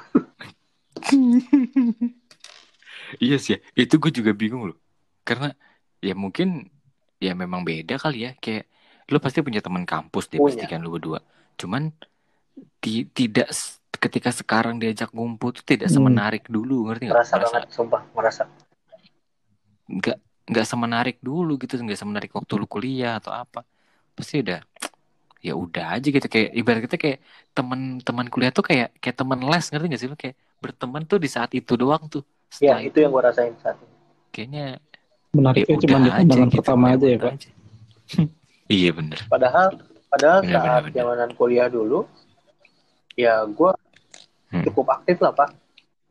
iya 3.21 3.37
sih 3.39 3.57
ya. 3.57 3.59
itu 3.79 3.95
gue 4.01 4.11
juga 4.11 4.33
bingung 4.35 4.73
loh 4.73 4.79
karena 5.23 5.53
ya 6.03 6.15
mungkin 6.17 6.67
ya 7.23 7.33
memang 7.33 7.63
beda 7.63 7.97
kali 8.01 8.27
ya 8.27 8.33
kayak 8.39 8.67
lu 9.07 9.23
pasti 9.23 9.39
punya 9.41 9.63
teman 9.63 9.87
kampus 9.87 10.27
deh 10.27 10.39
Punya. 10.43 10.57
pasti 10.59 10.65
kan 10.67 10.83
lu 10.83 10.91
berdua 10.91 11.23
cuman 11.57 11.95
ti- 12.83 13.07
tidak 13.07 13.55
ketika 13.97 14.31
sekarang 14.35 14.77
diajak 14.83 15.11
ngumpul 15.15 15.55
tuh 15.55 15.65
tidak 15.65 15.89
Hmm. 15.89 16.03
semenarik 16.03 16.45
dulu 16.51 16.91
ngerti 16.91 17.09
nggak 17.09 17.17
Merasa 17.17 17.35
banget 17.39 17.63
sumpah, 17.73 18.03
merasa. 18.13 18.45
nggak 19.87 20.19
nggak 20.51 20.67
semenarik 20.71 21.17
dulu 21.29 21.51
gitu 21.63 21.75
nggak 21.85 21.99
semenarik 22.03 22.31
waktu 22.39 22.53
lu 22.61 22.67
kuliah 22.75 23.19
atau 23.21 23.33
apa 23.43 23.61
pasti 24.17 24.35
udah 24.45 24.59
ya 25.47 25.53
udah 25.65 25.85
aja 25.95 26.09
gitu 26.17 26.27
kayak 26.35 26.49
ibarat 26.61 26.81
kita 26.87 26.97
kayak 27.05 27.19
teman-teman 27.57 28.27
kuliah 28.33 28.51
tuh 28.57 28.65
kayak 28.67 28.89
kayak 29.03 29.17
teman 29.21 29.39
les 29.51 29.65
ngerti 29.71 29.87
gak 29.93 30.01
sih 30.03 30.09
lu 30.13 30.17
kayak 30.19 30.37
berteman 30.63 31.03
tuh 31.11 31.19
di 31.25 31.29
saat 31.31 31.51
itu 31.59 31.73
doang 31.79 32.05
tuh 32.15 32.23
Ya, 32.57 32.73
Setelah 32.73 32.83
itu 32.89 32.97
yang 33.05 33.13
gua 33.13 33.23
rasain 33.29 33.53
saat 33.61 33.77
ini. 33.85 33.95
kayaknya 34.33 34.79
Menariknya 35.37 35.77
ya 35.77 35.83
cuma 35.85 35.97
di 36.01 36.11
pandangan 36.17 36.49
gitu, 36.49 36.57
pertama 36.57 36.85
aja 36.97 37.07
ya, 37.13 37.19
Pak. 37.21 37.33
aja. 37.37 37.49
iya 38.77 38.91
bener 38.97 39.21
Padahal 39.29 39.67
padahal 40.09 40.41
Benar, 40.43 40.63
saat 40.65 40.83
zamanan 40.97 41.31
kuliah 41.37 41.69
dulu 41.69 42.09
ya 43.17 43.45
gua 43.49 43.77
Hmm. 44.47 44.63
cukup 44.63 44.87
aktif 44.95 45.19
lah, 45.19 45.35
Pak. 45.35 45.51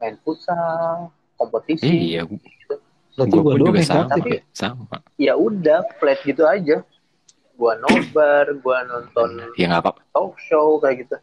Main 0.04 0.20
futsal, 0.28 1.08
kompetisi. 1.40 1.88
iya 1.88 2.22
Berarti 3.16 3.36
gue 3.38 3.54
juga 3.58 3.80
sama 3.82 4.16
ya. 4.22 4.42
sama 4.52 4.98
Ya 5.16 5.34
udah, 5.34 5.88
flat 5.98 6.20
gitu 6.22 6.44
aja. 6.44 6.84
Gua 7.56 7.74
nobar, 7.76 8.52
gua 8.60 8.84
nonton 8.84 9.40
ya 9.56 9.66
nggak 9.66 9.82
apa 9.82 10.04
talk 10.12 10.36
show 10.38 10.76
kayak 10.78 11.08
gitu. 11.08 11.16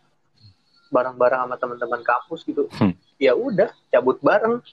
Bareng-bareng 0.89 1.45
sama 1.45 1.57
teman-teman 1.57 2.01
kampus 2.01 2.41
gitu. 2.43 2.69
Hmm. 2.73 2.97
Ya 3.17 3.33
udah, 3.33 3.69
cabut 3.89 4.17
bareng. 4.21 4.65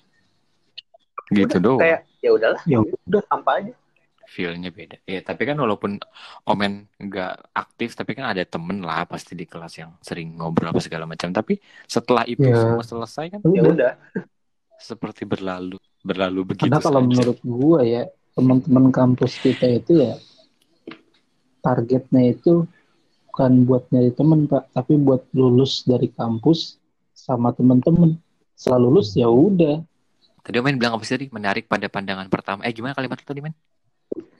gitu 1.29 1.45
Udah, 1.45 1.61
doang 1.61 1.79
Kayak 1.79 1.99
ya 2.19 2.29
udahlah, 2.31 2.61
Ya 2.65 2.79
udah. 2.79 3.21
hampa 3.27 3.51
aja. 3.59 3.73
feelnya 4.29 4.69
beda 4.69 5.01
ya 5.05 5.25
tapi 5.25 5.41
kan 5.41 5.57
walaupun 5.57 5.97
omen 6.45 6.85
nggak 6.95 7.49
aktif 7.49 7.97
tapi 7.97 8.13
kan 8.13 8.29
ada 8.29 8.45
temen 8.45 8.77
lah 8.79 9.01
pasti 9.03 9.33
di 9.33 9.41
kelas 9.41 9.73
yang 9.75 9.97
sering 10.05 10.37
ngobrol 10.37 10.69
apa 10.69 10.77
segala 10.77 11.09
macam 11.09 11.33
tapi 11.33 11.57
setelah 11.85 12.29
itu 12.29 12.45
Ya. 12.45 12.53
semua 12.61 12.85
selesai 12.85 13.25
kan 13.33 13.39
Ya 13.49 13.65
udah. 13.65 13.93
seperti 14.77 15.25
berlalu 15.25 15.81
berlalu 16.01 16.41
begitu 16.55 16.67
Karena 16.67 16.79
kalau 16.81 17.01
saja. 17.01 17.07
menurut 17.07 17.39
gua 17.41 17.79
ya 17.83 18.03
teman-teman 18.33 18.85
kampus 18.89 19.39
kita 19.39 19.67
itu 19.69 19.99
ya 19.99 20.15
targetnya 21.59 22.33
itu 22.33 22.63
bukan 23.29 23.51
buat 23.63 23.83
nyari 23.89 24.11
temen 24.11 24.47
pak, 24.47 24.71
tapi 24.71 24.95
buat 24.97 25.23
lulus 25.31 25.83
dari 25.83 26.07
kampus 26.09 26.79
sama 27.13 27.51
teman-teman. 27.51 28.15
Setelah 28.55 28.79
lulus 28.81 29.15
ya 29.15 29.27
udah. 29.27 29.83
tadi 30.39 30.55
omen 30.57 30.79
bilang 30.79 30.95
apa 30.97 31.03
sih 31.05 31.13
tadi 31.15 31.27
menarik 31.29 31.65
pada 31.67 31.87
pandangan 31.87 32.27
pertama 32.27 32.59
eh 32.65 32.73
gimana 32.73 32.95
kalimat 32.97 33.19
tadi 33.21 33.41
men 33.43 33.53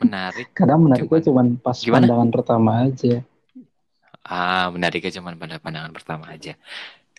menarik 0.02 0.50
Kadang 0.54 0.80
menariknya 0.86 1.22
cuma 1.28 1.42
pas 1.60 1.78
Gimana? 1.80 2.10
pandangan 2.10 2.30
pertama 2.34 2.72
aja. 2.88 3.22
ah 4.26 4.68
menariknya 4.74 5.12
cuma 5.20 5.34
pada 5.36 5.58
pandangan 5.60 5.92
pertama 5.92 6.26
aja 6.30 6.54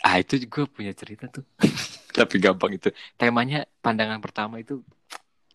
ah 0.01 0.17
itu 0.17 0.35
gue 0.45 0.65
punya 0.69 0.93
cerita 0.95 1.27
tuh 1.29 1.45
tapi 2.13 2.37
gampang 2.43 2.77
itu. 2.77 2.89
Temanya 3.17 3.67
pandangan 3.81 4.19
pertama 4.19 4.59
itu 4.59 4.83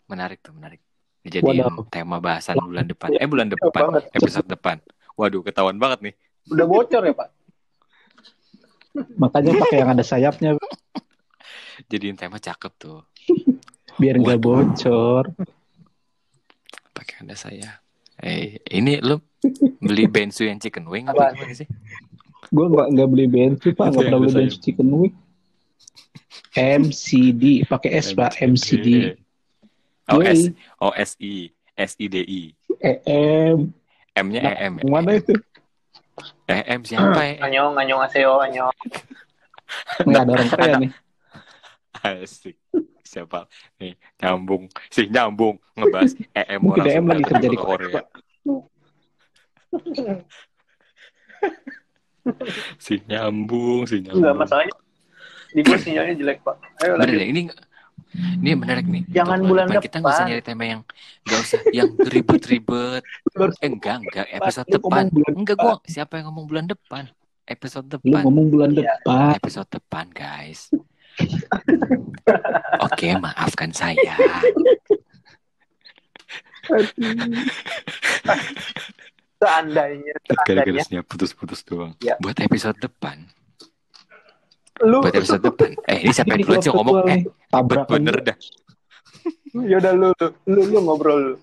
menarik 0.06 0.40
tuh 0.40 0.54
menarik. 0.56 0.80
Waduh. 1.26 1.90
tema 1.90 2.22
bahasan 2.22 2.54
bulan 2.62 2.86
depan. 2.86 3.10
Eh 3.18 3.26
bulan 3.26 3.50
depan 3.50 3.98
episode 4.14 4.46
depan. 4.46 4.78
Waduh 5.18 5.42
ketahuan 5.42 5.74
banget 5.74 5.98
nih. 6.10 6.14
Udah 6.54 6.66
bocor 6.70 7.02
ya, 7.02 7.14
Pak? 7.18 7.28
Makanya 9.18 9.52
pakai 9.58 9.76
yang 9.82 9.90
ada 9.90 10.04
sayapnya. 10.06 10.50
Jadiin 11.90 12.14
tema 12.14 12.38
cakep 12.38 12.72
tuh. 12.78 13.02
Biar 13.98 14.22
nggak 14.22 14.38
bocor. 14.38 15.34
pakai 16.96 17.28
ada 17.28 17.36
saya 17.36 17.84
eh 18.24 18.64
ini 18.72 18.96
lu 19.04 19.20
beli 19.84 20.08
bensu 20.08 20.48
yang 20.48 20.56
chicken 20.56 20.88
wing 20.88 21.04
apa? 21.04 21.36
gimana 21.36 21.52
sih? 21.52 21.68
Gue 22.48 22.66
nggak 22.72 22.88
nggak 22.96 23.08
beli 23.12 23.26
bensu 23.28 23.68
pak, 23.76 23.92
nggak 23.92 23.92
yang 23.92 23.96
pernah 24.08 24.20
beli 24.24 24.32
bensu 24.32 24.58
chicken 24.62 24.88
wing. 24.88 25.14
MCD 26.56 27.68
pakai 27.68 27.90
S 28.00 28.16
pak 28.16 28.40
MCD. 28.40 29.12
oh. 30.08 30.20
S 30.24 30.48
O 30.80 30.88
S 30.96 31.14
I 31.20 31.52
S 31.76 31.92
I 32.00 32.06
D 32.08 32.16
I 32.24 32.42
EM 32.80 33.72
M 34.16 34.26
nya 34.32 34.40
Nah, 34.40 34.54
EM 34.56 34.74
mana 34.88 35.20
itu? 35.20 35.36
EM 36.48 36.80
siapa 36.86 37.20
ya 37.20 37.44
Anyong, 37.44 37.76
anyong 37.76 38.00
aseo, 38.00 38.40
anyong. 38.40 38.72
Nggak 40.08 40.22
ada 40.24 40.30
orang 40.32 40.48
Korea 40.48 40.74
nih. 40.80 40.92
Asik. 42.06 42.56
Siapa? 43.02 43.48
Nih, 43.80 43.96
nyambung. 44.20 44.68
Si 44.88 45.08
nyambung 45.10 45.56
ngebahas 45.76 46.12
EM 46.32 46.60
Mungkin 46.64 46.80
orang 46.84 46.96
EM 46.96 47.04
lagi 47.10 47.24
kerja 47.28 47.48
di 47.48 47.58
Korea. 47.58 48.00
Si 52.80 52.94
nyambung, 53.06 53.86
si 53.86 54.02
nyambung. 54.02 54.22
Enggak, 54.24 54.36
masalahnya 54.40 54.74
di 55.48 55.60
gua 55.60 55.76
sinyalnya 55.76 56.14
jelek, 56.14 56.38
Pak. 56.40 56.56
Ayo 56.80 56.92
Bener 56.94 57.06
lanjut. 57.06 57.16
deh, 57.16 57.28
ini 57.28 57.40
ini 58.38 58.50
menarik 58.54 58.86
nih. 58.86 59.02
Jangan 59.08 59.38
Untuk 59.38 59.48
bulan 59.50 59.66
Kita 59.76 59.96
nggak 59.98 60.08
usah 60.08 60.16
depan. 60.16 60.30
nyari 60.30 60.42
tema 60.42 60.64
yang 60.64 60.80
nggak 61.22 61.40
usah 61.42 61.60
yang 61.70 61.88
ribet-ribet. 61.98 63.02
Eh, 63.60 63.68
enggak, 63.68 63.96
enggak. 64.00 64.26
Episode 64.30 64.66
Lu 64.66 64.74
depan. 64.78 65.04
Enggak, 65.28 65.56
gua 65.56 65.74
siapa 65.84 66.12
yang 66.16 66.26
ngomong 66.28 66.46
bulan 66.46 66.64
depan? 66.64 67.04
Episode 67.44 67.86
Lu 67.86 67.92
depan. 67.94 68.20
ngomong 68.24 68.46
bulan 68.48 68.70
Iya. 68.72 68.82
depan. 68.96 69.36
Episode 69.36 69.68
depan, 69.70 70.06
guys. 70.10 70.60
Oke, 72.82 73.08
maafkan 73.16 73.70
saya. 73.70 74.16
Seandainya, 79.36 80.14
seandainya 80.24 80.82
sinyal 80.82 81.04
putus-putus 81.04 81.60
doang. 81.62 81.92
Ya. 82.00 82.16
Buat 82.18 82.40
episode 82.40 82.76
depan. 82.80 83.28
Lu 84.84 85.00
Buat 85.00 85.16
episode 85.16 85.42
depan. 85.44 85.72
Eh, 85.88 86.04
ini 86.04 86.12
siapa 86.12 86.36
yang 86.36 86.44
duluan 86.44 86.60
sih 86.60 86.72
ngomong? 86.72 86.96
Eh, 87.00 87.04
nih, 87.08 87.20
tabrakan 87.48 87.88
bener 87.96 88.16
dah. 88.20 88.36
yaudah 89.70 89.92
lu, 89.96 90.08
lu, 90.12 90.28
lu, 90.52 90.60
lu 90.68 90.78
ngobrol 90.84 91.18
lu. 91.32 91.34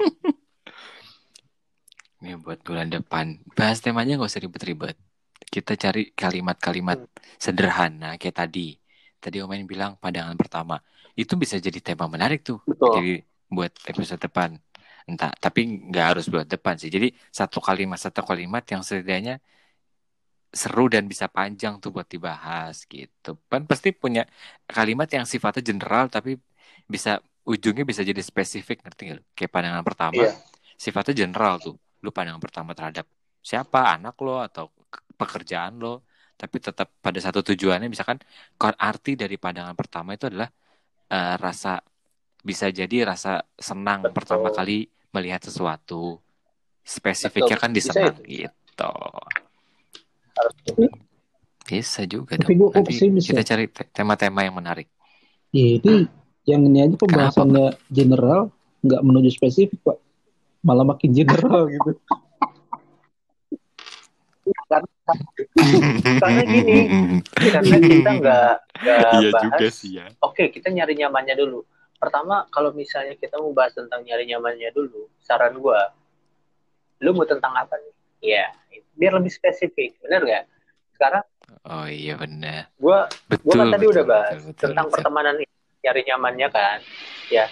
Ini 2.24 2.40
buat 2.40 2.64
bulan 2.64 2.88
depan. 2.88 3.36
Bahas 3.52 3.84
temanya 3.84 4.16
nggak 4.16 4.32
usah 4.32 4.40
ribet-ribet. 4.40 4.96
Kita 5.44 5.76
cari 5.76 6.08
kalimat-kalimat 6.16 7.04
sederhana 7.36 8.16
kayak 8.16 8.48
tadi. 8.48 8.72
Tadi 9.20 9.44
Omen 9.44 9.68
bilang 9.68 10.00
pandangan 10.00 10.32
pertama. 10.32 10.80
Itu 11.12 11.36
bisa 11.36 11.60
jadi 11.60 11.84
tema 11.84 12.08
menarik 12.08 12.40
tuh. 12.40 12.64
Betul. 12.64 12.96
Jadi 12.96 13.14
buat 13.52 13.76
episode 13.84 14.24
depan. 14.24 14.56
Entah, 15.04 15.36
tapi 15.36 15.68
nggak 15.92 16.06
harus 16.16 16.32
buat 16.32 16.48
depan 16.48 16.80
sih. 16.80 16.88
Jadi 16.88 17.12
satu 17.28 17.60
kalimat 17.60 18.00
satu 18.00 18.24
kalimat 18.24 18.64
yang 18.72 18.80
setidaknya 18.80 19.36
seru 20.54 20.86
dan 20.86 21.10
bisa 21.10 21.26
panjang 21.26 21.82
tuh 21.82 21.90
buat 21.90 22.06
dibahas 22.06 22.86
gitu. 22.86 23.34
Kan 23.50 23.66
pasti 23.66 23.90
punya 23.90 24.22
kalimat 24.70 25.10
yang 25.10 25.26
sifatnya 25.26 25.62
general 25.66 26.06
tapi 26.06 26.38
bisa 26.86 27.18
ujungnya 27.44 27.82
bisa 27.82 28.00
jadi 28.06 28.22
spesifik 28.22 28.86
ngerti 28.86 29.18
lu? 29.18 29.22
Kayak 29.36 29.50
pandangan 29.50 29.84
pertama 29.84 30.22
Iya. 30.22 30.32
sifatnya 30.78 31.14
general 31.26 31.58
tuh. 31.58 31.74
Lu 32.00 32.14
pandangan 32.14 32.40
pertama 32.40 32.70
terhadap 32.72 33.04
siapa 33.44 33.92
anak 33.98 34.14
lo 34.24 34.40
atau 34.40 34.70
ke- 34.88 35.04
pekerjaan 35.18 35.76
lo, 35.76 36.06
tapi 36.38 36.56
tetap 36.62 36.88
pada 37.02 37.18
satu 37.20 37.42
tujuannya 37.44 37.92
misalkan 37.92 38.22
arti 38.78 39.18
dari 39.18 39.36
pandangan 39.36 39.74
pertama 39.76 40.14
itu 40.16 40.30
adalah 40.30 40.48
eh, 41.12 41.36
rasa 41.36 41.82
bisa 42.44 42.68
jadi 42.72 43.08
rasa 43.08 43.40
senang 43.56 44.08
Betul. 44.08 44.14
pertama 44.16 44.48
kali 44.52 44.88
melihat 45.12 45.44
sesuatu. 45.44 46.20
Spesifiknya 46.84 47.56
Betul. 47.56 47.62
kan 47.64 47.70
disenang 47.72 48.16
itu. 48.24 48.46
gitu. 48.48 48.92
Bisa 51.64 52.04
juga 52.04 52.36
Tapi 52.36 52.54
dong. 52.54 52.70
Nanti 52.70 52.92
pesimis 52.92 53.24
kita 53.24 53.40
ya. 53.40 53.48
cari 53.56 53.64
te- 53.72 53.88
tema-tema 53.88 54.44
yang 54.44 54.54
menarik. 54.60 54.88
Ya, 55.54 55.80
ini 55.80 56.04
yang 56.44 56.60
ini 56.68 56.78
aja 56.84 56.96
pembahasannya 57.00 57.78
general, 57.88 58.52
nggak 58.84 59.00
menuju 59.00 59.30
spesifik 59.32 59.80
pak. 59.80 59.96
Malah 60.60 60.84
makin 60.84 61.10
general 61.16 61.68
gitu. 61.72 61.96
Karena 66.20 66.42
gini, 66.44 66.78
karena 67.48 67.76
kita 67.80 68.10
nggak 68.20 68.52
nggak 68.84 69.20
Iya 69.24 69.30
bahas. 69.32 69.42
juga 69.48 69.66
sih 69.72 69.90
ya. 69.96 70.06
Oke, 70.20 70.52
kita 70.52 70.68
nyari 70.68 70.94
nyamannya 71.00 71.36
dulu. 71.38 71.64
pertama 71.94 72.44
kalau 72.52 72.68
misalnya 72.76 73.16
kita 73.16 73.40
mau 73.40 73.56
bahas 73.56 73.72
tentang 73.72 74.04
nyari 74.04 74.28
nyamannya 74.28 74.68
dulu, 74.76 75.08
saran 75.24 75.56
gua, 75.56 75.88
lu 77.00 77.16
mau 77.16 77.24
tentang 77.24 77.56
apa 77.56 77.80
nih? 77.80 77.93
Iya, 78.24 78.44
biar 78.96 79.12
lebih 79.20 79.28
spesifik, 79.28 80.00
bener 80.00 80.20
nggak? 80.24 80.44
Sekarang 80.96 81.24
Oh 81.64 81.84
iya 81.88 82.16
benar. 82.16 82.72
gua 82.80 83.08
Betul. 83.28 83.44
gua 83.44 83.54
kan 83.60 83.66
tadi 83.76 83.84
betul, 83.84 83.94
udah 83.94 84.04
bahas 84.04 84.32
betul, 84.32 84.44
betul, 84.48 84.62
tentang 84.64 84.86
betul. 84.88 84.94
pertemanan 84.96 85.34
ini, 85.40 85.54
nyari 85.84 86.00
nyamannya 86.08 86.48
kan, 86.48 86.78
ya. 87.28 87.44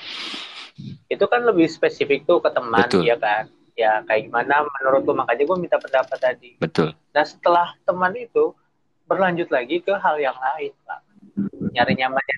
Itu 1.09 1.25
kan 1.29 1.45
lebih 1.45 1.69
spesifik 1.69 2.25
tuh 2.25 2.41
ke 2.41 2.49
teman, 2.53 2.89
Betul. 2.89 3.05
ya 3.05 3.17
kan? 3.21 3.45
Ya 3.73 4.05
kayak 4.05 4.29
gimana 4.29 4.65
menurut 4.65 5.01
lu 5.05 5.13
makanya 5.17 5.45
gua 5.45 5.57
minta 5.61 5.77
pendapat 5.77 6.19
tadi. 6.21 6.57
Betul. 6.57 6.97
Nah 7.13 7.25
setelah 7.25 7.77
teman 7.85 8.13
itu 8.17 8.53
berlanjut 9.05 9.49
lagi 9.53 9.81
ke 9.85 9.93
hal 9.93 10.17
yang 10.21 10.37
lain, 10.37 10.73
Pak. 10.89 11.01
Nyari 11.73 11.93
nyamannya. 12.01 12.37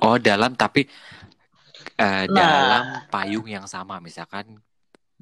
Oh 0.00 0.16
dalam 0.16 0.56
tapi 0.56 0.88
eh, 2.00 2.24
Nah. 2.24 2.32
dalam 2.32 2.84
payung 3.12 3.48
yang 3.48 3.64
sama 3.68 4.00
misalkan 4.00 4.60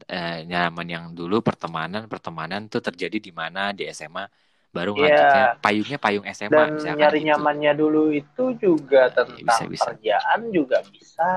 eh, 0.06 0.46
nyaman 0.46 0.87
yang 0.87 1.04
dulu 1.11 1.42
pertemanan 1.42 2.06
pertemanan 2.06 2.70
tuh 2.70 2.78
terjadi 2.78 3.18
di 3.18 3.32
mana 3.34 3.72
di 3.72 3.88
SMA 3.90 4.28
baru 4.68 4.92
Iya. 4.94 5.02
lanjutnya 5.02 5.44
payungnya 5.58 5.98
payung 5.98 6.26
SMA 6.28 6.52
dan 6.52 6.68
misalkan 6.76 6.98
nyari 7.00 7.18
gitu. 7.18 7.28
nyamannya 7.32 7.72
dulu 7.74 8.02
itu 8.12 8.44
juga 8.61 9.08
tentang 9.11 9.40
bisa, 9.40 9.64
bisa. 9.66 9.84
kerjaan 9.90 10.40
juga 10.52 10.78
bisa 10.92 11.30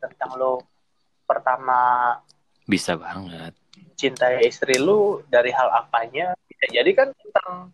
tentang 0.00 0.30
lo 0.34 0.64
pertama 1.28 1.78
bisa 2.64 2.96
banget 2.96 3.52
cintai 3.94 4.48
istri 4.48 4.80
lu 4.80 5.20
dari 5.28 5.52
hal 5.52 5.68
apanya 5.76 6.32
bisa 6.48 6.64
jadi 6.72 6.90
kan 6.96 7.08
tentang 7.12 7.68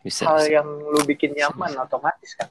bisa, 0.00 0.24
hal 0.24 0.40
bisa. 0.40 0.50
yang 0.56 0.68
lu 0.68 1.00
bikin 1.04 1.36
nyaman 1.36 1.76
otomatis 1.76 2.32
kan 2.34 2.48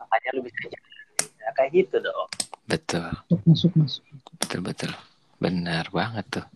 makanya 0.00 0.30
lu 0.32 0.40
bisa 0.42 0.60
jalan 0.64 0.96
ya, 1.44 1.48
kayak 1.52 1.70
gitu 1.76 1.96
dong 2.00 2.28
betul 2.64 3.04
Masuk 3.44 3.70
masuk. 3.76 4.02
betul 4.40 4.60
betul 4.64 4.90
benar 5.36 5.84
banget 5.88 6.24
tuh 6.32 6.46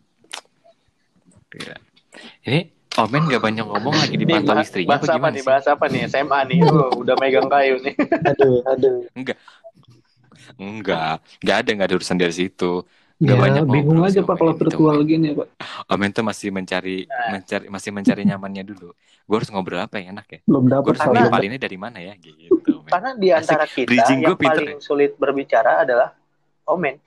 Gila. 1.49 1.77
ini 2.45 2.61
Omen 2.93 3.23
gak 3.25 3.39
banyak 3.39 3.63
ngomong 3.63 3.95
lagi 3.95 4.19
dipantau 4.19 4.51
bahas, 4.53 4.67
istrinya 4.67 4.91
bahas 4.93 5.07
apa 5.09 5.27
nih 5.29 5.39
sih? 5.39 5.47
bahas 5.47 5.67
apa 5.69 5.85
nih 5.87 6.01
SMA 6.07 6.41
nih 6.45 6.59
oh, 6.65 6.91
udah 6.99 7.15
megang 7.17 7.47
kayu 7.47 7.79
nih 7.79 7.95
Aduh, 8.31 8.61
aduh. 8.67 8.97
Enggak, 9.15 9.39
enggak 10.59 11.57
ada 11.57 11.71
enggak 11.71 11.87
ada 11.87 11.97
urusan 11.97 12.19
dari 12.19 12.35
situ. 12.35 12.83
Nggak 13.17 13.31
Ya, 13.31 13.41
banyak 13.41 13.65
bingung 13.65 14.03
aja 14.03 14.21
Pak 14.21 14.35
kalau 14.35 14.53
gitu, 14.53 14.61
virtual 14.67 14.97
Om. 14.97 15.07
gini 15.07 15.29
Pak. 15.33 15.47
Omen 15.87 16.11
tuh 16.11 16.25
masih 16.25 16.49
mencari 16.51 17.07
Nah. 17.07 17.39
mencari 17.39 17.65
masih 17.69 17.91
mencari 17.93 18.23
nyamannya 18.25 18.65
dulu. 18.65 18.91
Gue 19.23 19.37
harus 19.37 19.49
ngobrol 19.49 19.79
apa 19.79 19.97
yang 19.97 20.13
enak 20.13 20.27
ya? 20.27 20.39
Belum 20.43 20.63
Gue 20.63 20.73
dapat 20.75 20.91
harus 20.91 21.01
Karena- 21.07 21.23
ngepalinnya 21.25 21.61
dari 21.61 21.79
mana 21.79 21.99
ya? 22.01 22.15
Gitu. 22.17 22.51
men. 22.51 22.91
karena 22.91 23.11
di 23.15 23.29
antara 23.31 23.65
kita 23.65 23.87
bridging 23.87 24.19
yang 24.21 24.35
paling 24.35 24.83
sulit 24.83 25.15
berbicara 25.15 25.87
adalah 25.87 26.11
omen 26.67 26.99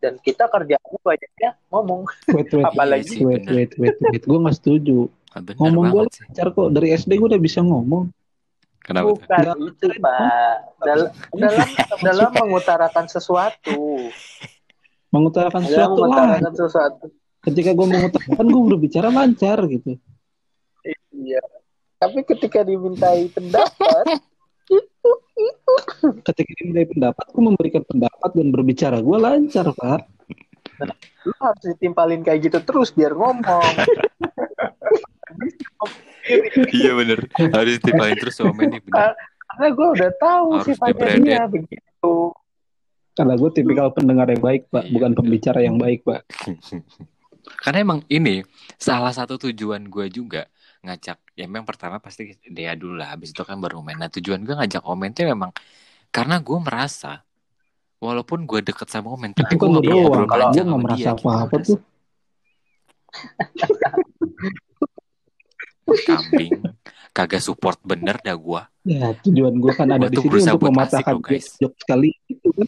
dan 0.00 0.16
kita 0.18 0.44
kerjaannya 0.46 0.98
banyaknya 0.98 1.50
ngomong 1.68 2.08
Wait, 2.28 2.48
wait, 2.50 2.64
Apalagi- 2.68 3.20
wait, 3.20 3.44
wait, 3.46 3.72
wait, 3.76 3.96
wait. 4.00 4.22
Gue 4.22 4.38
nggak 4.38 4.56
setuju. 4.56 5.06
Ah, 5.30 5.38
bener 5.38 5.60
Ngomong 5.60 5.84
gue 5.84 5.94
banget 6.00 6.12
sih. 6.12 6.22
lancar 6.26 6.46
kok. 6.50 6.68
Dari 6.70 6.88
SD 6.92 7.10
gue 7.14 7.28
udah 7.28 7.38
bisa 7.38 7.60
ngomong. 7.60 8.04
Kenapa? 8.80 9.12
Bukan 9.12 9.28
Nggak. 9.30 9.56
itu, 9.62 9.86
Pak. 9.94 10.56
Dalam 10.80 11.08
dalam 11.30 11.66
dalam 12.08 12.30
mengutarakan 12.34 13.04
sesuatu. 13.06 13.78
Mengutarakan 15.08 15.60
Dalam 15.60 15.70
sesuatu 15.70 16.00
lah. 16.00 16.08
mengutarakan 16.08 16.54
sesuatu. 16.56 17.04
Ketika 17.40 17.70
gue 17.70 17.86
mengutarakan, 17.86 18.44
gue 18.46 18.62
berbicara 18.66 19.08
lancar 19.08 19.58
gitu. 19.66 19.96
Iya. 21.12 21.40
Tapi 21.96 22.24
ketika 22.24 22.60
dimintai 22.62 23.28
pendapat, 23.28 24.04
Ketika 26.00 26.50
diminta 26.60 26.88
pendapat, 26.92 27.24
gue 27.32 27.42
memberikan 27.42 27.82
pendapat 27.84 28.30
dan 28.36 28.48
berbicara. 28.52 28.96
Gue 29.00 29.18
lancar, 29.20 29.72
Pak. 29.72 30.00
lu 31.28 31.36
harus 31.36 31.64
ditimpalin 31.76 32.24
kayak 32.24 32.48
gitu 32.48 32.58
terus 32.64 32.88
biar 32.96 33.12
ngomong. 33.12 33.74
iya 36.72 36.92
bener. 36.96 37.28
Harus 37.36 37.76
ditimpain 37.76 38.16
terus 38.16 38.40
Omen 38.40 38.72
nih 38.72 38.80
bener. 38.80 39.12
Karena 39.50 39.66
gue 39.76 39.88
udah 40.00 40.10
tahu 40.16 40.48
sifatnya 40.64 41.08
dia 41.20 41.44
begitu. 41.44 42.32
Karena 43.12 43.34
gue 43.36 43.50
tipikal 43.52 43.92
pendengar 43.92 44.32
yang 44.32 44.40
baik, 44.40 44.72
Pak. 44.72 44.88
Iya, 44.88 44.92
Bukan 44.96 45.12
pembicara 45.12 45.60
yang 45.60 45.76
baik, 45.76 46.00
Pak. 46.08 46.22
Karena 47.64 47.78
emang 47.84 48.00
ini 48.08 48.40
salah 48.80 49.12
satu 49.12 49.36
tujuan 49.36 49.84
gue 49.90 50.06
juga 50.08 50.48
ngajak 50.80 51.18
ya 51.34 51.44
memang 51.44 51.62
pertama 51.62 51.98
pasti 51.98 52.34
dia 52.42 52.72
dulu 52.72 52.96
lah 52.96 53.12
habis 53.12 53.30
itu 53.30 53.40
kan 53.40 53.56
baru 53.56 53.78
Omen. 53.78 53.96
Nah 53.96 54.08
tujuan 54.08 54.40
gue 54.40 54.54
ngajak 54.54 54.80
Omen 54.82 55.10
tuh 55.10 55.24
memang 55.24 55.50
karena 56.08 56.38
gue 56.38 56.58
merasa 56.58 57.22
walaupun 57.96 58.42
gue 58.42 58.58
deket 58.62 58.88
sama 58.88 59.10
Omen 59.10 59.32
tapi 59.32 59.52
gue 59.52 59.60
Bukan 59.60 59.70
lu 59.70 59.76
gak 59.76 59.82
pernah 59.82 59.92
doang. 59.92 60.02
ngobrol 60.02 60.26
Kalau 60.26 60.46
Gue 60.46 60.54
nggak 60.56 60.66
sama 60.66 60.78
merasa 60.78 60.96
dia 60.96 61.10
gitu. 61.10 61.22
apa-apa 61.22 61.56
tuh. 61.60 61.78
kambing 66.00 66.52
kagak 67.10 67.40
support 67.40 67.78
bener 67.82 68.14
dah 68.18 68.32
gue 68.32 68.62
Ya, 68.80 69.12
tujuan 69.20 69.52
gue 69.54 69.72
kan 69.74 69.84
ada 69.86 70.00
Gua 70.00 70.08
di 70.08 70.16
tuh 70.16 70.22
sini 70.32 70.40
untuk 70.48 70.60
mematahkan 70.64 71.14
guys. 71.20 71.52
jok 71.58 71.72
sekali. 71.76 72.08
Kan. 72.16 72.66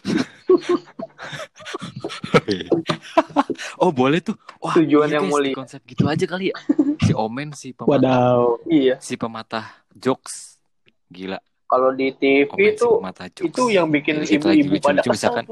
oh 3.78 3.90
boleh 3.90 4.18
tuh 4.20 4.34
Wah, 4.58 4.74
Tujuan 4.74 5.06
iya, 5.06 5.14
yang 5.20 5.26
mulia. 5.28 5.52
konsep 5.52 5.78
gitu 5.84 6.06
aja 6.06 6.24
kali 6.24 6.48
ya 6.48 6.56
si 7.00 7.12
Omen 7.16 7.48
si 7.56 7.68
pematah 7.72 7.90
Wadaw. 7.90 8.40
Iya. 8.68 8.96
si 9.00 9.14
pematah 9.16 9.66
jokes 9.96 10.60
gila 11.10 11.40
Kalau 11.70 11.94
di 11.94 12.10
TV 12.14 12.50
Omen 12.50 12.74
si 12.74 12.74
itu 12.74 12.88
jokes 12.88 13.50
itu 13.50 13.62
yang 13.70 13.86
bikin 13.88 14.22
ibu-ibu 14.22 14.78
pada 14.82 15.00
lucu-lucu, 15.00 15.10
kesel 15.10 15.14
misalkan. 15.14 15.44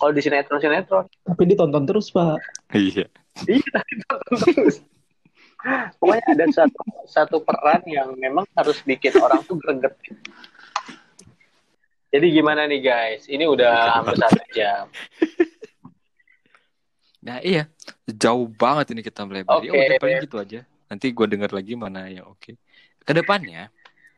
Kalau 0.00 0.16
di 0.16 0.20
sinetron-sinetron. 0.24 1.04
Tapi 1.28 1.42
ditonton 1.44 1.84
terus, 1.84 2.08
Pak. 2.08 2.40
iya 2.72 3.04
Iya, 3.44 3.76
ditonton 3.92 4.36
terus. 4.48 4.80
Pokoknya 6.00 6.24
ada 6.24 6.44
satu 6.48 6.80
satu 7.04 7.36
peran 7.44 7.84
yang 7.84 8.16
memang 8.16 8.48
harus 8.56 8.80
bikin 8.80 9.12
orang 9.20 9.44
tuh 9.44 9.60
greget. 9.60 9.92
Jadi 12.10 12.26
gimana 12.32 12.64
nih 12.64 12.80
guys? 12.80 13.28
Ini 13.28 13.44
udah 13.44 14.00
hampir 14.00 14.16
satu 14.16 14.40
jam. 14.56 14.88
Nah 17.20 17.36
iya, 17.40 17.68
jauh 18.06 18.48
banget 18.48 18.92
ini 18.92 19.00
kita 19.00 19.24
melebar. 19.24 19.60
Ya 19.60 19.70
Oke. 19.70 19.76
udah 19.76 19.98
paling 20.00 20.20
gitu 20.24 20.36
aja. 20.36 20.60
Nanti 20.88 21.06
gue 21.10 21.26
dengar 21.28 21.50
lagi 21.50 21.72
mana 21.74 22.08
yang 22.08 22.26
oke. 22.26 22.56
Ke 23.00 23.12
depannya, 23.12 23.68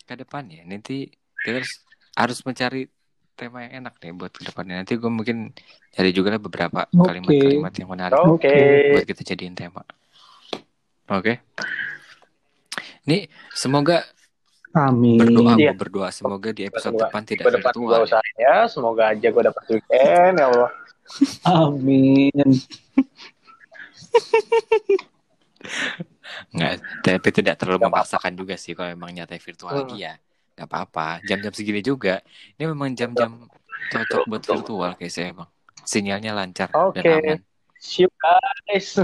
ke 0.03 0.15
depannya 0.15 0.63
nanti 0.63 1.11
kita 1.39 1.59
harus, 1.59 1.73
harus 2.15 2.39
mencari 2.43 2.87
tema 3.33 3.65
yang 3.65 3.85
enak 3.85 3.99
nih 3.99 4.13
buat 4.13 4.31
ke 4.31 4.43
depannya. 4.45 4.81
Nanti 4.81 4.95
gue 4.95 5.11
mungkin 5.11 5.51
cari 5.91 6.11
juga 6.11 6.31
lah 6.31 6.41
beberapa 6.41 6.87
kalimat-kalimat 6.87 7.73
yang 7.75 7.91
menarik 7.91 8.19
Oke. 8.23 8.55
buat 8.95 9.05
kita 9.05 9.23
jadiin 9.27 9.53
tema. 9.53 9.83
Oke. 11.09 11.43
Nih 13.03 13.27
semoga 13.53 14.07
Amin. 14.73 15.19
berdoa, 15.19 15.53
Iya. 15.59 15.75
gue 15.75 15.77
berdoa 15.77 16.09
semoga 16.09 16.49
di 16.49 16.65
episode 16.65 16.95
Berdoa. 16.95 17.11
depan 17.11 17.23
tidak 17.27 17.45
virtual. 17.51 17.85
gua 17.85 17.99
usaha 18.01 18.25
ya. 18.39 18.65
Semoga 18.65 19.11
aja 19.11 19.27
gue 19.29 19.43
dapat 19.43 19.63
weekend 19.69 20.35
ya 20.39 20.47
Allah. 20.49 20.71
Amin. 21.45 22.33
Nggak, 26.51 26.73
tapi 27.03 27.29
tidak 27.31 27.55
terlalu 27.57 27.87
memaksakan 27.87 28.33
juga 28.33 28.57
sih 28.57 28.73
kalau 28.73 28.91
emang 28.91 29.13
nyata 29.13 29.37
virtual 29.37 29.71
Hmm. 29.71 29.81
lagi 29.85 29.97
ya. 30.01 30.15
Gak 30.53 30.69
apa-apa. 30.69 31.21
Jam-jam 31.25 31.51
segini 31.51 31.81
juga. 31.81 32.21
Ini 32.55 32.67
memang 32.67 32.93
jam-jam 32.93 33.49
cocok 33.89 34.23
buat 34.27 34.43
virtual 34.43 34.91
kayak 34.95 35.11
saya 35.11 35.27
emang. 35.31 35.49
Sinyalnya 35.83 36.33
lancar 36.33 36.69
Oke. 36.73 37.01
dan 37.01 37.19
aman. 37.19 37.39
See 37.77 38.05
you 38.05 38.11
guys. 38.15 38.95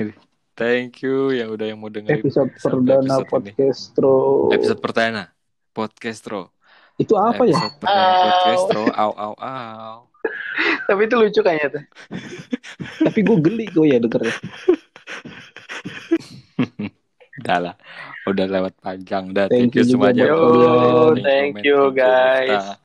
Thank 0.54 1.00
you 1.00 1.32
yang 1.32 1.48
udah 1.50 1.66
yang 1.66 1.76
mau 1.76 1.88
dengerin 1.88 2.22
Episode 2.22 2.52
perdana 2.56 3.00
episode 3.18 3.24
ini. 3.24 3.52
podcastro. 3.52 4.14
Episode 4.50 4.80
perdana 4.80 5.22
Podcastro. 5.72 6.40
Itu 6.96 7.16
apa 7.16 7.42
ya? 7.44 7.56
Episode 7.56 7.76
perdana 7.78 8.04
Au. 8.06 8.22
Podcastro. 8.22 8.82
Au 8.92 9.10
au 9.12 9.34
au. 9.34 10.11
Tapi 10.86 11.00
itu 11.08 11.14
lucu 11.16 11.40
kayaknya 11.40 11.68
tuh. 11.78 11.84
Tapi 13.06 13.18
gue 13.22 13.36
geli 13.40 13.66
kok 13.70 13.86
ya 13.86 13.98
dengernya. 13.98 14.34
Udah 17.42 17.58
lah. 17.58 17.74
Udah 18.28 18.46
lewat 18.46 18.74
panjang. 18.78 19.34
Dah, 19.34 19.50
Thank 19.50 19.74
thank, 19.74 19.82
you 19.82 19.84
semuanya. 19.88 20.30
Yo, 20.30 21.16
thank 21.18 21.64
you, 21.66 21.90
guys. 21.90 22.81